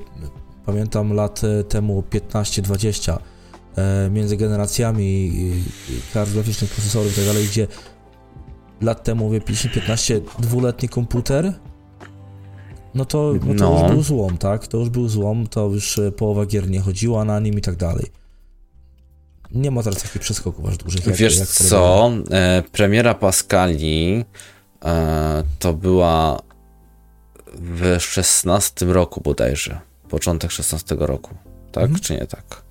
pamiętam, 0.65 1.13
lat 1.13 1.41
e, 1.43 1.63
temu 1.63 2.03
15-20 2.11 3.17
e, 3.75 4.09
między 4.09 4.37
generacjami 4.37 5.31
kart 6.13 6.29
graficznych, 6.31 6.71
procesorów 6.71 7.11
i 7.13 7.15
tak 7.15 7.25
dalej, 7.25 7.47
gdzie 7.47 7.67
lat 8.81 9.03
temu, 9.03 9.25
mówię, 9.25 9.41
15 9.41 10.21
dwuletni 10.39 10.89
komputer, 10.89 11.53
no 12.95 13.05
to, 13.05 13.33
no 13.45 13.53
to 13.55 13.69
No. 13.69 13.79
już 13.83 13.91
był 13.91 14.03
złom, 14.03 14.37
tak? 14.37 14.67
To 14.67 14.77
już 14.77 14.89
był 14.89 15.09
złom, 15.09 15.47
to 15.47 15.67
już 15.67 15.99
połowa 16.17 16.45
gier 16.45 16.69
nie 16.69 16.79
chodziła 16.81 17.25
na 17.25 17.39
nim 17.39 17.57
i 17.57 17.61
tak 17.61 17.75
dalej. 17.75 18.05
Nie 19.53 19.71
ma 19.71 19.83
teraz 19.83 20.03
takich 20.03 20.21
przeskoków 20.21 20.65
aż 20.65 20.77
dużych. 20.77 21.05
Jak, 21.07 21.15
Wiesz 21.15 21.37
jak 21.39 21.47
co, 21.47 22.11
e, 22.31 22.63
premiera 22.71 23.13
Pascali 23.13 24.25
e, 24.85 25.43
to 25.59 25.73
była 25.73 26.41
w 27.55 27.97
16 27.99 28.85
roku 28.85 29.21
bodajże, 29.21 29.79
początek 30.09 30.51
16 30.51 30.95
roku, 30.99 31.35
tak 31.71 31.83
Mhm. 31.83 31.99
czy 32.01 32.13
nie 32.13 32.27
tak? 32.27 32.61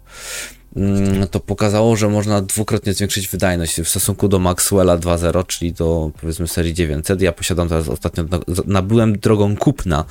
Mm, 0.77 1.29
To 1.29 1.41
pokazało, 1.41 1.97
że 1.97 2.09
można 2.09 2.43
dwukrotnie 2.43 2.95
zwiększyć 2.95 3.29
wydajność 3.29 3.81
w 3.81 3.89
stosunku 3.89 4.29
do 4.29 4.39
Maxwella 4.39 4.99
2.0, 4.99 5.47
czyli 5.47 5.73
do 5.73 6.11
powiedzmy 6.21 6.49
serii 6.49 6.75
900. 6.75 7.21
Ja 7.23 7.33
posiadam 7.33 7.69
teraz 7.69 7.89
ostatnio, 7.89 8.25
na- 8.25 8.41
nabyłem 8.67 9.19
drogą 9.19 9.57
kupna 9.57 10.05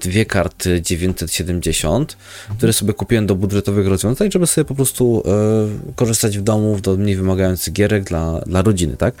dwie 0.00 0.26
karty 0.26 0.82
970, 0.82 2.16
które 2.58 2.72
sobie 2.72 2.92
kupiłem 2.92 3.26
do 3.26 3.34
budżetowych 3.34 3.86
rozwiązań, 3.86 4.32
żeby 4.32 4.46
sobie 4.46 4.64
po 4.64 4.74
prostu 4.74 5.22
e, 5.26 5.94
korzystać 5.94 6.38
w 6.38 6.42
domu 6.42 6.80
do 6.82 6.96
mniej 6.96 7.16
wymagających 7.16 7.72
gierek 7.72 8.04
dla, 8.04 8.40
dla 8.40 8.62
rodziny, 8.62 8.96
tak? 8.96 9.14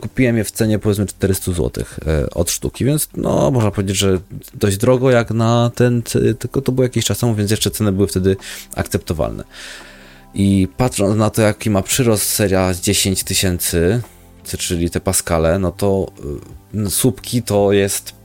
Kupiłem 0.00 0.36
je 0.36 0.44
w 0.44 0.50
cenie 0.50 0.78
powiedzmy 0.78 1.06
400 1.06 1.52
zł 1.52 1.84
e, 2.06 2.30
od 2.30 2.50
sztuki, 2.50 2.84
więc 2.84 3.08
no 3.16 3.50
można 3.50 3.70
powiedzieć, 3.70 3.96
że 3.96 4.18
dość 4.54 4.76
drogo 4.76 5.10
jak 5.10 5.30
na 5.30 5.70
ten, 5.74 6.02
tylko 6.38 6.60
to 6.62 6.72
było 6.72 6.82
jakiś 6.82 7.04
czas 7.04 7.18
temu, 7.18 7.34
więc 7.34 7.50
jeszcze 7.50 7.70
ceny 7.70 7.92
były 7.92 8.08
wtedy 8.08 8.36
akceptowalne. 8.76 9.44
I 10.34 10.68
patrząc 10.76 11.16
na 11.16 11.30
to, 11.30 11.42
jaki 11.42 11.70
ma 11.70 11.82
przyrost 11.82 12.22
seria 12.22 12.74
z 12.74 12.80
10 12.80 13.24
tysięcy, 13.24 14.02
czyli 14.58 14.90
te 14.90 15.00
Pascale, 15.00 15.58
no 15.58 15.72
to 15.72 16.12
słupki 16.88 17.42
to 17.42 17.72
jest 17.72 18.19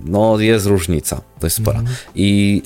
no 0.00 0.40
jest 0.40 0.66
różnica, 0.66 1.20
dość 1.40 1.54
spora. 1.54 1.78
Mhm. 1.78 1.96
I 2.14 2.62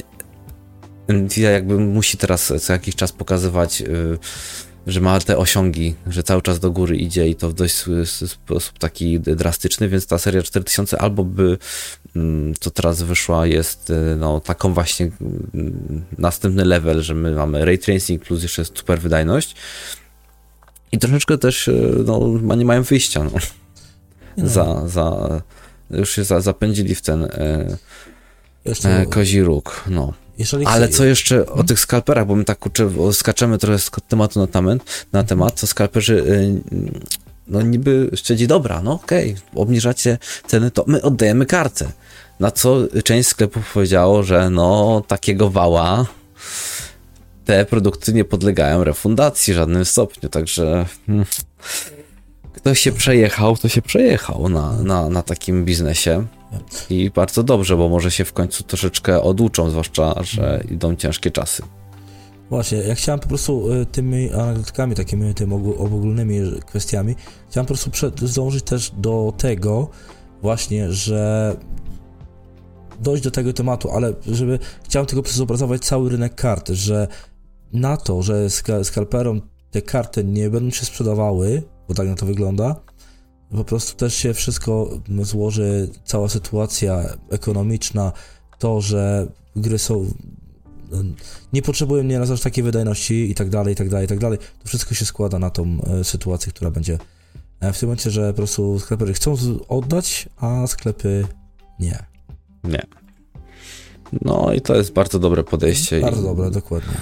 Nvidia 1.09 1.51
jakby 1.51 1.79
musi 1.79 2.17
teraz 2.17 2.53
co 2.61 2.73
jakiś 2.73 2.97
czas 2.97 3.13
pokazywać, 3.13 3.81
y, 3.83 4.19
że 4.87 5.01
ma 5.01 5.21
te 5.21 5.39
osiągi, 5.39 5.95
że 6.07 6.23
cały 6.23 6.43
czas 6.43 6.61
do 6.61 6.71
góry 6.71 6.97
idzie 6.97 7.29
i 7.29 7.35
to 7.35 7.49
w 7.49 7.55
dość 7.55 7.75
sposób 8.27 8.79
taki 8.79 9.21
drastyczny, 9.21 9.89
więc 9.89 10.07
ta 10.07 10.19
seria 10.19 10.43
4000 10.43 10.99
albo 10.99 11.25
by, 11.25 11.59
mm, 12.17 12.55
co 12.61 12.71
teraz 12.71 13.03
wyszła, 13.03 13.47
jest 13.47 13.91
y, 13.91 14.17
no, 14.19 14.41
taką 14.41 14.75
właśnie 14.75 15.11
mm, 15.55 16.05
następny 16.19 16.65
level, 16.65 17.03
że 17.03 17.15
my 17.15 17.35
mamy 17.35 17.65
ray 17.65 17.79
tracing 17.79 18.25
plus 18.25 18.43
jeszcze 18.43 18.65
super 18.65 19.01
wydajność 19.01 19.55
i 20.93 20.99
troszeczkę 20.99 21.39
też 21.39 21.69
y, 21.69 22.05
no, 22.07 22.57
nie 22.57 22.65
mają 22.65 22.83
wyjścia. 22.83 23.25
No 23.25 23.31
no, 24.37 24.49
za, 24.49 24.89
za, 24.89 25.43
już 25.93 26.11
się 26.11 26.25
za, 26.25 26.41
zapędzili 26.41 26.95
w 26.95 27.03
ten 27.03 27.25
e, 27.25 27.77
e, 28.85 29.07
kozi 29.07 29.43
róg, 29.43 29.85
no. 29.87 30.13
Ale 30.65 30.89
co 30.89 31.05
jeszcze 31.05 31.47
o 31.47 31.65
tych 31.65 31.81
skalperach, 31.81 32.27
bo 32.27 32.37
my 32.37 32.45
tak 32.45 32.59
kurczę, 32.59 32.91
skaczemy 33.13 33.59
trochę 33.59 33.79
z 33.79 33.91
tematu 34.09 34.49
na 34.53 34.77
na 35.13 35.25
temat 35.25 35.61
to 35.61 35.67
skalperzy 35.67 36.15
y, 36.15 36.63
no 37.49 37.63
niby 37.63 38.11
stwierdzi, 38.17 38.47
dobra, 38.47 38.83
no 38.83 38.93
okej, 38.93 39.37
obniżacie 39.55 40.19
ceny, 40.47 40.71
to 40.71 40.85
my 40.87 41.03
oddajemy 41.03 41.47
kartę. 41.47 41.93
Na 42.41 42.51
co 42.51 42.77
część 43.05 43.29
sklepów 43.29 43.73
powiedziało, 43.73 44.23
że 44.23 44.51
no 44.51 45.03
takiego 45.09 45.51
wała 45.51 46.07
te 47.45 47.65
produkty 47.65 48.13
nie 48.13 48.25
podlegają 48.25 48.85
refundacji 48.85 49.55
w 49.55 49.57
żadnym 49.57 49.85
stopniu, 49.85 50.29
także 50.29 50.87
hmm, 51.07 51.27
kto 52.63 52.75
się 52.75 52.93
przejechał, 52.93 53.57
to 53.57 53.69
się 53.69 53.83
przejechał 53.83 54.49
na, 54.49 54.83
na, 54.83 55.09
na 55.09 55.23
takim 55.23 55.65
biznesie. 55.65 56.27
I 56.91 57.11
bardzo 57.11 57.43
dobrze, 57.43 57.77
bo 57.77 57.89
może 57.89 58.11
się 58.11 58.25
w 58.25 58.33
końcu 58.33 58.63
troszeczkę 58.65 59.23
oduczą, 59.23 59.71
zwłaszcza, 59.71 60.15
że 60.23 60.65
idą 60.71 60.97
ciężkie 60.97 61.31
czasy. 61.31 61.63
Właśnie, 62.51 62.79
ja 62.79 62.95
chciałem 62.95 63.21
po 63.21 63.29
prostu 63.29 63.73
y, 63.73 63.87
tymi 63.87 64.33
anegdotkami, 64.33 64.95
takimi 64.95 65.35
tymi 65.35 65.53
ogó- 65.53 65.79
ogólnymi 65.79 66.45
że- 66.45 66.61
kwestiami, 66.61 67.15
chciałem 67.51 67.67
po 67.67 67.75
prostu 67.75 67.91
zdążyć 68.27 68.65
też 68.65 68.91
do 68.97 69.33
tego 69.39 69.89
właśnie, 70.43 70.93
że 70.93 71.57
dojść 73.01 73.25
do 73.25 73.31
tego 73.31 73.53
tematu, 73.53 73.91
ale 73.91 74.13
żeby 74.27 74.59
chciałem 74.85 75.07
tylko 75.07 75.31
zobrazować 75.31 75.85
cały 75.85 76.11
rynek 76.11 76.35
kart, 76.35 76.69
że 76.69 77.09
na 77.73 77.97
to, 77.97 78.23
że 78.23 78.51
ska, 78.51 78.85
skalperom 78.85 79.43
te 79.71 79.83
karty 79.83 80.25
nie 80.25 80.51
będą 80.51 80.71
się 80.71 80.87
sprzedawały, 80.87 81.63
bo 81.93 81.97
tak 81.97 82.09
na 82.09 82.15
to 82.15 82.27
wygląda, 82.27 82.77
po 83.51 83.65
prostu 83.65 83.97
też 83.97 84.15
się 84.15 84.35
wszystko 84.35 84.91
złoży, 85.23 85.89
cała 86.05 86.29
sytuacja 86.29 87.05
ekonomiczna, 87.31 88.13
to, 88.59 88.81
że 88.81 89.27
gry 89.57 89.79
są 89.79 90.07
nie 91.53 91.63
potrzebują 91.63 92.03
nie 92.03 92.21
aż 92.21 92.41
takiej 92.41 92.65
wydajności 92.65 93.31
i 93.31 93.35
tak 93.35 93.51
dalej, 93.51 93.73
i 93.73 93.77
tak 93.77 93.89
dalej, 93.89 94.05
i 94.05 94.09
tak 94.09 94.19
dalej. 94.19 94.39
To 94.39 94.69
wszystko 94.69 94.95
się 94.95 95.05
składa 95.05 95.39
na 95.39 95.51
tą 95.51 95.79
e, 96.01 96.05
sytuację, 96.05 96.53
która 96.53 96.71
będzie 96.71 96.99
e, 97.61 97.73
w 97.73 97.79
tym 97.79 97.89
momencie, 97.89 98.11
że 98.11 98.31
po 98.31 98.37
prostu 98.37 98.81
sklepery 98.81 99.13
chcą 99.13 99.37
oddać, 99.69 100.29
a 100.37 100.67
sklepy 100.67 101.27
nie. 101.79 101.99
Nie. 102.65 102.83
No 104.21 104.53
i 104.53 104.61
to 104.61 104.77
jest 104.77 104.93
bardzo 104.93 105.19
dobre 105.19 105.45
podejście. 105.45 106.01
Bardzo 106.01 106.21
I 106.21 106.25
dobre, 106.25 106.51
dokładnie. 106.51 106.95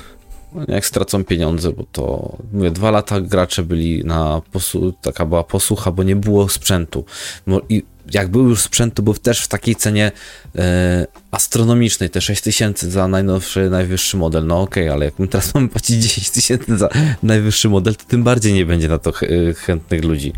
Jak 0.68 0.86
stracą 0.86 1.24
pieniądze, 1.24 1.72
bo 1.72 1.84
to 1.92 2.36
mówię, 2.52 2.70
dwa 2.70 2.90
lata 2.90 3.20
gracze 3.20 3.62
byli 3.62 4.04
na 4.04 4.42
posu, 4.52 4.92
taka 5.02 5.26
była 5.26 5.44
posłucha, 5.44 5.92
bo 5.92 6.02
nie 6.02 6.16
było 6.16 6.48
sprzętu. 6.48 7.04
I 7.68 7.82
jak 8.14 8.28
był 8.28 8.48
już 8.48 8.60
sprzęt, 8.60 8.94
to 8.94 9.02
był 9.02 9.14
też 9.14 9.40
w 9.40 9.48
takiej 9.48 9.76
cenie 9.76 10.12
e, 10.56 11.06
astronomicznej, 11.30 12.10
te 12.10 12.20
6 12.20 12.42
tysięcy 12.42 12.90
za 12.90 13.08
najnowszy, 13.08 13.70
najwyższy 13.70 14.16
model. 14.16 14.46
No 14.46 14.60
okej, 14.60 14.88
ale 14.88 15.04
jak 15.04 15.18
my 15.18 15.28
teraz 15.28 15.54
mamy 15.54 15.68
płacić 15.68 16.02
10 16.02 16.30
tysięcy 16.30 16.78
za 16.78 16.88
najwyższy 17.22 17.68
model, 17.68 17.96
to 17.96 18.04
tym 18.04 18.22
bardziej 18.22 18.52
nie 18.52 18.66
będzie 18.66 18.88
na 18.88 18.98
to 18.98 19.12
ch- 19.12 19.22
e, 19.22 19.54
chętnych 19.54 20.04
ludzi. 20.04 20.32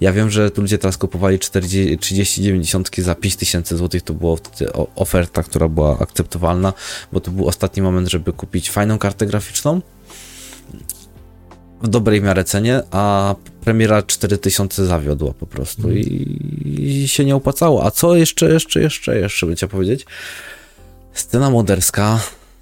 Ja 0.00 0.12
wiem, 0.12 0.30
że 0.30 0.50
tu 0.50 0.60
ludzie 0.60 0.78
teraz 0.78 0.96
kupowali 0.96 1.38
40, 1.38 1.98
30, 1.98 2.42
90 2.42 2.96
za 2.98 3.14
5 3.14 3.36
tysięcy 3.36 3.76
złotych, 3.76 4.02
to 4.02 4.14
była 4.14 4.36
oferta, 4.96 5.42
która 5.42 5.68
była 5.68 5.98
akceptowalna, 5.98 6.72
bo 7.12 7.20
to 7.20 7.30
był 7.30 7.48
ostatni 7.48 7.82
moment, 7.82 8.08
żeby 8.08 8.32
kupić 8.32 8.70
fajną 8.70 8.98
kartę 8.98 9.26
graficzną 9.26 9.80
w 11.82 11.88
dobrej 11.88 12.22
miarę 12.22 12.44
cenie, 12.44 12.82
a 12.90 13.34
premiera 13.60 14.02
4000 14.02 14.86
zawiodła 14.86 15.34
po 15.34 15.46
prostu 15.46 15.90
i, 15.90 16.38
i 16.78 17.08
się 17.08 17.24
nie 17.24 17.36
opłacało. 17.36 17.84
A 17.84 17.90
co 17.90 18.16
jeszcze, 18.16 18.48
jeszcze, 18.52 18.80
jeszcze, 18.80 19.18
jeszcze 19.18 19.46
by 19.46 19.54
chciał 19.54 19.68
powiedzieć? 19.68 20.06
Scena 21.12 21.50
moderska 21.50 22.20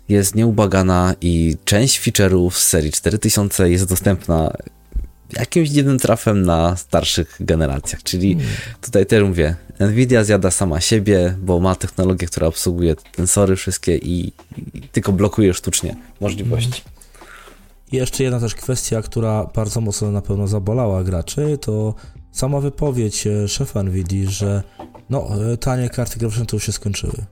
jest 0.08 0.34
nieubagana 0.34 1.14
i 1.20 1.56
część 1.64 2.00
feature'ów 2.00 2.50
z 2.50 2.68
serii 2.68 2.92
4000 2.92 3.70
jest 3.70 3.88
dostępna 3.88 4.52
jakimś 5.32 5.68
dziwnym 5.68 5.98
trafem 5.98 6.42
na 6.42 6.76
starszych 6.76 7.36
generacjach. 7.40 8.02
Czyli 8.02 8.34
hmm. 8.34 8.54
tutaj 8.80 9.06
też 9.06 9.22
mówię, 9.22 9.56
Nvidia 9.80 10.24
zjada 10.24 10.50
sama 10.50 10.80
siebie, 10.80 11.36
bo 11.38 11.60
ma 11.60 11.74
technologię, 11.74 12.26
która 12.26 12.46
obsługuje 12.46 12.96
tensory 13.16 13.56
wszystkie 13.56 13.96
i, 13.96 14.32
i 14.74 14.82
tylko 14.82 15.12
blokuje 15.12 15.54
sztucznie 15.54 15.96
możliwości. 16.20 16.82
Hmm. 16.82 16.95
I 17.92 17.96
jeszcze 17.96 18.22
jedna 18.22 18.40
też 18.40 18.54
kwestia, 18.54 19.02
która 19.02 19.44
bardzo 19.44 19.80
mocno 19.80 20.10
na 20.10 20.22
pewno 20.22 20.46
zabolała 20.46 21.04
graczy, 21.04 21.58
to 21.58 21.94
sama 22.32 22.60
wypowiedź 22.60 23.26
e, 23.26 23.48
szefa 23.48 23.82
Nvidia, 23.82 24.30
że 24.30 24.62
no, 25.10 25.28
e, 25.52 25.56
tanie 25.56 25.90
karty 25.90 26.18
graficzne 26.18 26.46
to 26.46 26.56
już 26.56 26.66
się 26.66 26.72
skończyły. 26.72 27.24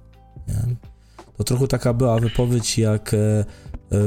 Nie? 0.48 0.76
To 1.36 1.44
trochę 1.44 1.66
taka 1.68 1.92
była 1.92 2.20
wypowiedź 2.20 2.78
jak 2.78 3.14
e, 3.14 3.44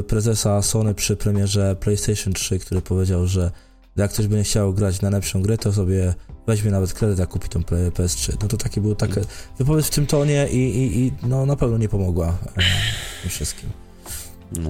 prezesa 0.03 0.61
Sony 0.61 0.93
przy 0.93 1.15
premierze 1.15 1.75
PlayStation 1.75 2.33
3, 2.33 2.59
który 2.59 2.81
powiedział, 2.81 3.27
że 3.27 3.51
jak 3.95 4.11
ktoś 4.11 4.27
będzie 4.27 4.43
chciał 4.43 4.73
grać 4.73 5.01
na 5.01 5.09
lepszą 5.09 5.41
grę, 5.41 5.57
to 5.57 5.73
sobie 5.73 6.13
weźmie 6.47 6.71
nawet 6.71 6.93
kredyt, 6.93 7.19
a 7.19 7.25
kupi 7.25 7.49
tą 7.49 7.59
PS3. 7.59 8.33
No 8.41 8.47
to 8.47 8.57
taki 8.57 8.81
był 8.81 8.95
taka 8.95 9.21
wypowiedź 9.57 9.85
w 9.85 9.89
tym 9.89 10.05
tonie 10.05 10.47
i, 10.51 10.57
i, 10.57 10.99
i 10.99 11.11
no 11.23 11.45
na 11.45 11.55
pewno 11.55 11.77
nie 11.77 11.89
pomogła 11.89 12.37
tym 13.21 13.29
wszystkim. 13.29 13.69
No. 14.59 14.69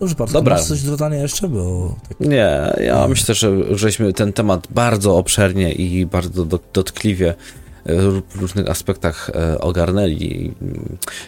Dobrze, 0.00 0.14
bardzo. 0.14 0.32
Dobra. 0.32 0.56
Masz 0.56 0.64
coś 0.64 0.82
do 0.82 0.90
dodania 0.90 1.16
jeszcze? 1.16 1.48
Bo 1.48 1.94
tak... 2.08 2.20
Nie, 2.20 2.72
ja 2.80 3.08
myślę, 3.08 3.34
że 3.34 3.76
żeśmy 3.76 4.12
ten 4.12 4.32
temat 4.32 4.66
bardzo 4.70 5.16
obszernie 5.16 5.72
i 5.72 6.06
bardzo 6.06 6.44
dotkliwie 6.72 7.34
e, 7.84 7.96
w 7.96 8.22
różnych 8.34 8.70
aspektach 8.70 9.30
e, 9.30 9.60
ogarnęli. 9.60 10.54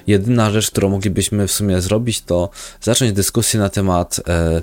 Jedyna 0.07 0.51
rzecz, 0.51 0.71
którą 0.71 0.89
moglibyśmy 0.89 1.49
w 1.49 1.53
sumie 1.53 1.81
zrobić, 1.81 2.23
to 2.23 2.51
zacząć 2.81 3.13
dyskusję 3.13 3.61
na 3.61 3.69
temat 3.69 4.21
e, 4.29 4.63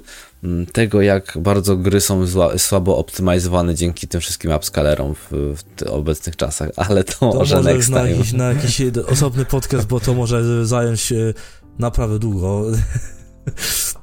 tego, 0.74 1.02
jak 1.02 1.38
bardzo 1.42 1.78
gry 1.78 2.02
są 2.02 2.26
zła, 2.26 2.58
słabo 2.58 2.98
optymalizowane 2.98 3.76
dzięki 3.76 4.08
tym 4.08 4.22
wszystkim 4.22 4.52
upscalerom 4.52 5.16
w, 5.16 5.28
w 5.32 5.84
obecnych 5.84 6.36
czasach, 6.36 6.70
ale 6.76 7.04
to, 7.04 7.20
to 7.20 7.26
może, 7.26 7.56
może 7.56 7.74
next 7.74 7.90
na 7.90 8.08
jakiś, 8.08 8.34
na 8.34 8.54
jakiś 8.54 8.82
osobny 9.14 9.46
podcast, 9.46 9.88
bo 9.88 10.00
to 10.00 10.14
może 10.14 10.66
zająć 10.66 11.14
naprawdę 11.80 12.20
długo 12.20 12.66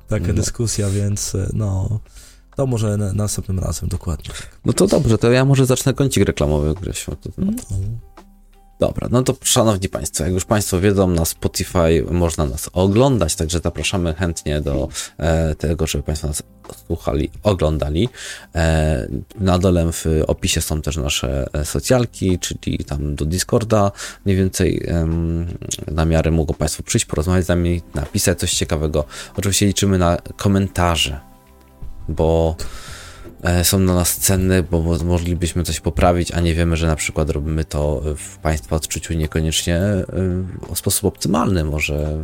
taka 0.08 0.26
no. 0.26 0.34
dyskusja, 0.34 0.90
więc 0.90 1.34
e, 1.34 1.50
no, 1.52 2.00
to 2.56 2.66
może 2.66 2.96
na, 2.96 3.12
następnym 3.12 3.58
razem 3.58 3.88
dokładnie. 3.88 4.34
No 4.64 4.72
to 4.72 4.86
dobrze, 4.86 5.18
to 5.18 5.32
ja 5.32 5.44
może 5.44 5.66
zacznę 5.66 5.94
kącik 5.94 6.24
reklamowy, 6.24 6.74
Grzesiu. 6.74 7.16
No. 7.38 7.52
Dobra, 8.78 9.08
no 9.10 9.22
to 9.22 9.34
szanowni 9.42 9.88
Państwo, 9.88 10.24
jak 10.24 10.32
już 10.32 10.44
Państwo 10.44 10.80
wiedzą, 10.80 11.08
na 11.08 11.24
Spotify 11.24 12.04
można 12.10 12.46
nas 12.46 12.70
oglądać, 12.72 13.34
także 13.34 13.60
zapraszamy 13.64 14.14
chętnie 14.14 14.60
do 14.60 14.88
e, 15.18 15.54
tego, 15.54 15.86
żeby 15.86 16.04
Państwo 16.04 16.28
nas 16.28 16.42
słuchali, 16.86 17.30
oglądali. 17.42 18.08
E, 18.54 19.08
na 19.40 19.58
dole 19.58 19.92
w 19.92 20.04
opisie 20.26 20.60
są 20.60 20.82
też 20.82 20.96
nasze 20.96 21.46
e, 21.52 21.64
socjalki, 21.64 22.38
czyli 22.38 22.78
tam 22.78 23.14
do 23.14 23.24
Discorda 23.24 23.92
mniej 24.24 24.36
więcej 24.36 24.82
e, 24.88 25.08
na 25.92 26.04
miarę 26.04 26.30
mogą 26.30 26.54
Państwo 26.54 26.82
przyjść, 26.82 27.06
porozmawiać 27.06 27.44
z 27.44 27.48
nami, 27.48 27.82
napisać 27.94 28.38
coś 28.38 28.54
ciekawego. 28.54 29.04
Oczywiście 29.36 29.66
liczymy 29.66 29.98
na 29.98 30.16
komentarze, 30.36 31.20
bo 32.08 32.56
są 33.62 33.84
dla 33.84 33.94
nas 33.94 34.16
cenne, 34.16 34.62
bo 34.62 34.82
moglibyśmy 35.04 35.62
coś 35.62 35.80
poprawić, 35.80 36.32
a 36.32 36.40
nie 36.40 36.54
wiemy, 36.54 36.76
że 36.76 36.86
na 36.86 36.96
przykład 36.96 37.30
robimy 37.30 37.64
to 37.64 38.02
w 38.16 38.38
Państwa 38.38 38.76
odczuciu 38.76 39.14
niekoniecznie 39.14 39.80
w 40.68 40.72
e, 40.72 40.76
sposób 40.76 41.04
optymalny. 41.04 41.64
Może 41.64 42.18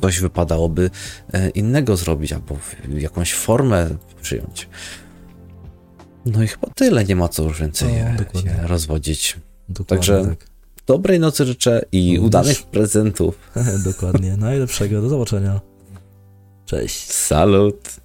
coś 0.00 0.20
wypadałoby 0.20 0.90
e, 1.32 1.48
innego 1.48 1.96
zrobić, 1.96 2.32
albo 2.32 2.56
jakąś 2.88 3.34
formę 3.34 3.88
przyjąć. 4.22 4.68
No 6.26 6.42
i 6.42 6.46
chyba 6.46 6.68
tyle, 6.74 7.04
nie 7.04 7.16
ma 7.16 7.28
co 7.28 7.42
już 7.42 7.60
więcej 7.60 7.88
no, 8.34 8.68
rozwodzić. 8.68 9.36
Dokładnie 9.68 9.96
Także 9.96 10.24
tak. 10.24 10.46
dobrej 10.86 11.20
nocy 11.20 11.46
życzę 11.46 11.84
i 11.92 12.18
no, 12.18 12.26
udanych 12.26 12.62
prezentów. 12.62 13.38
dokładnie, 13.92 14.36
najlepszego, 14.36 15.02
do 15.02 15.08
zobaczenia. 15.08 15.60
Cześć. 16.64 17.12
Salut. 17.12 18.03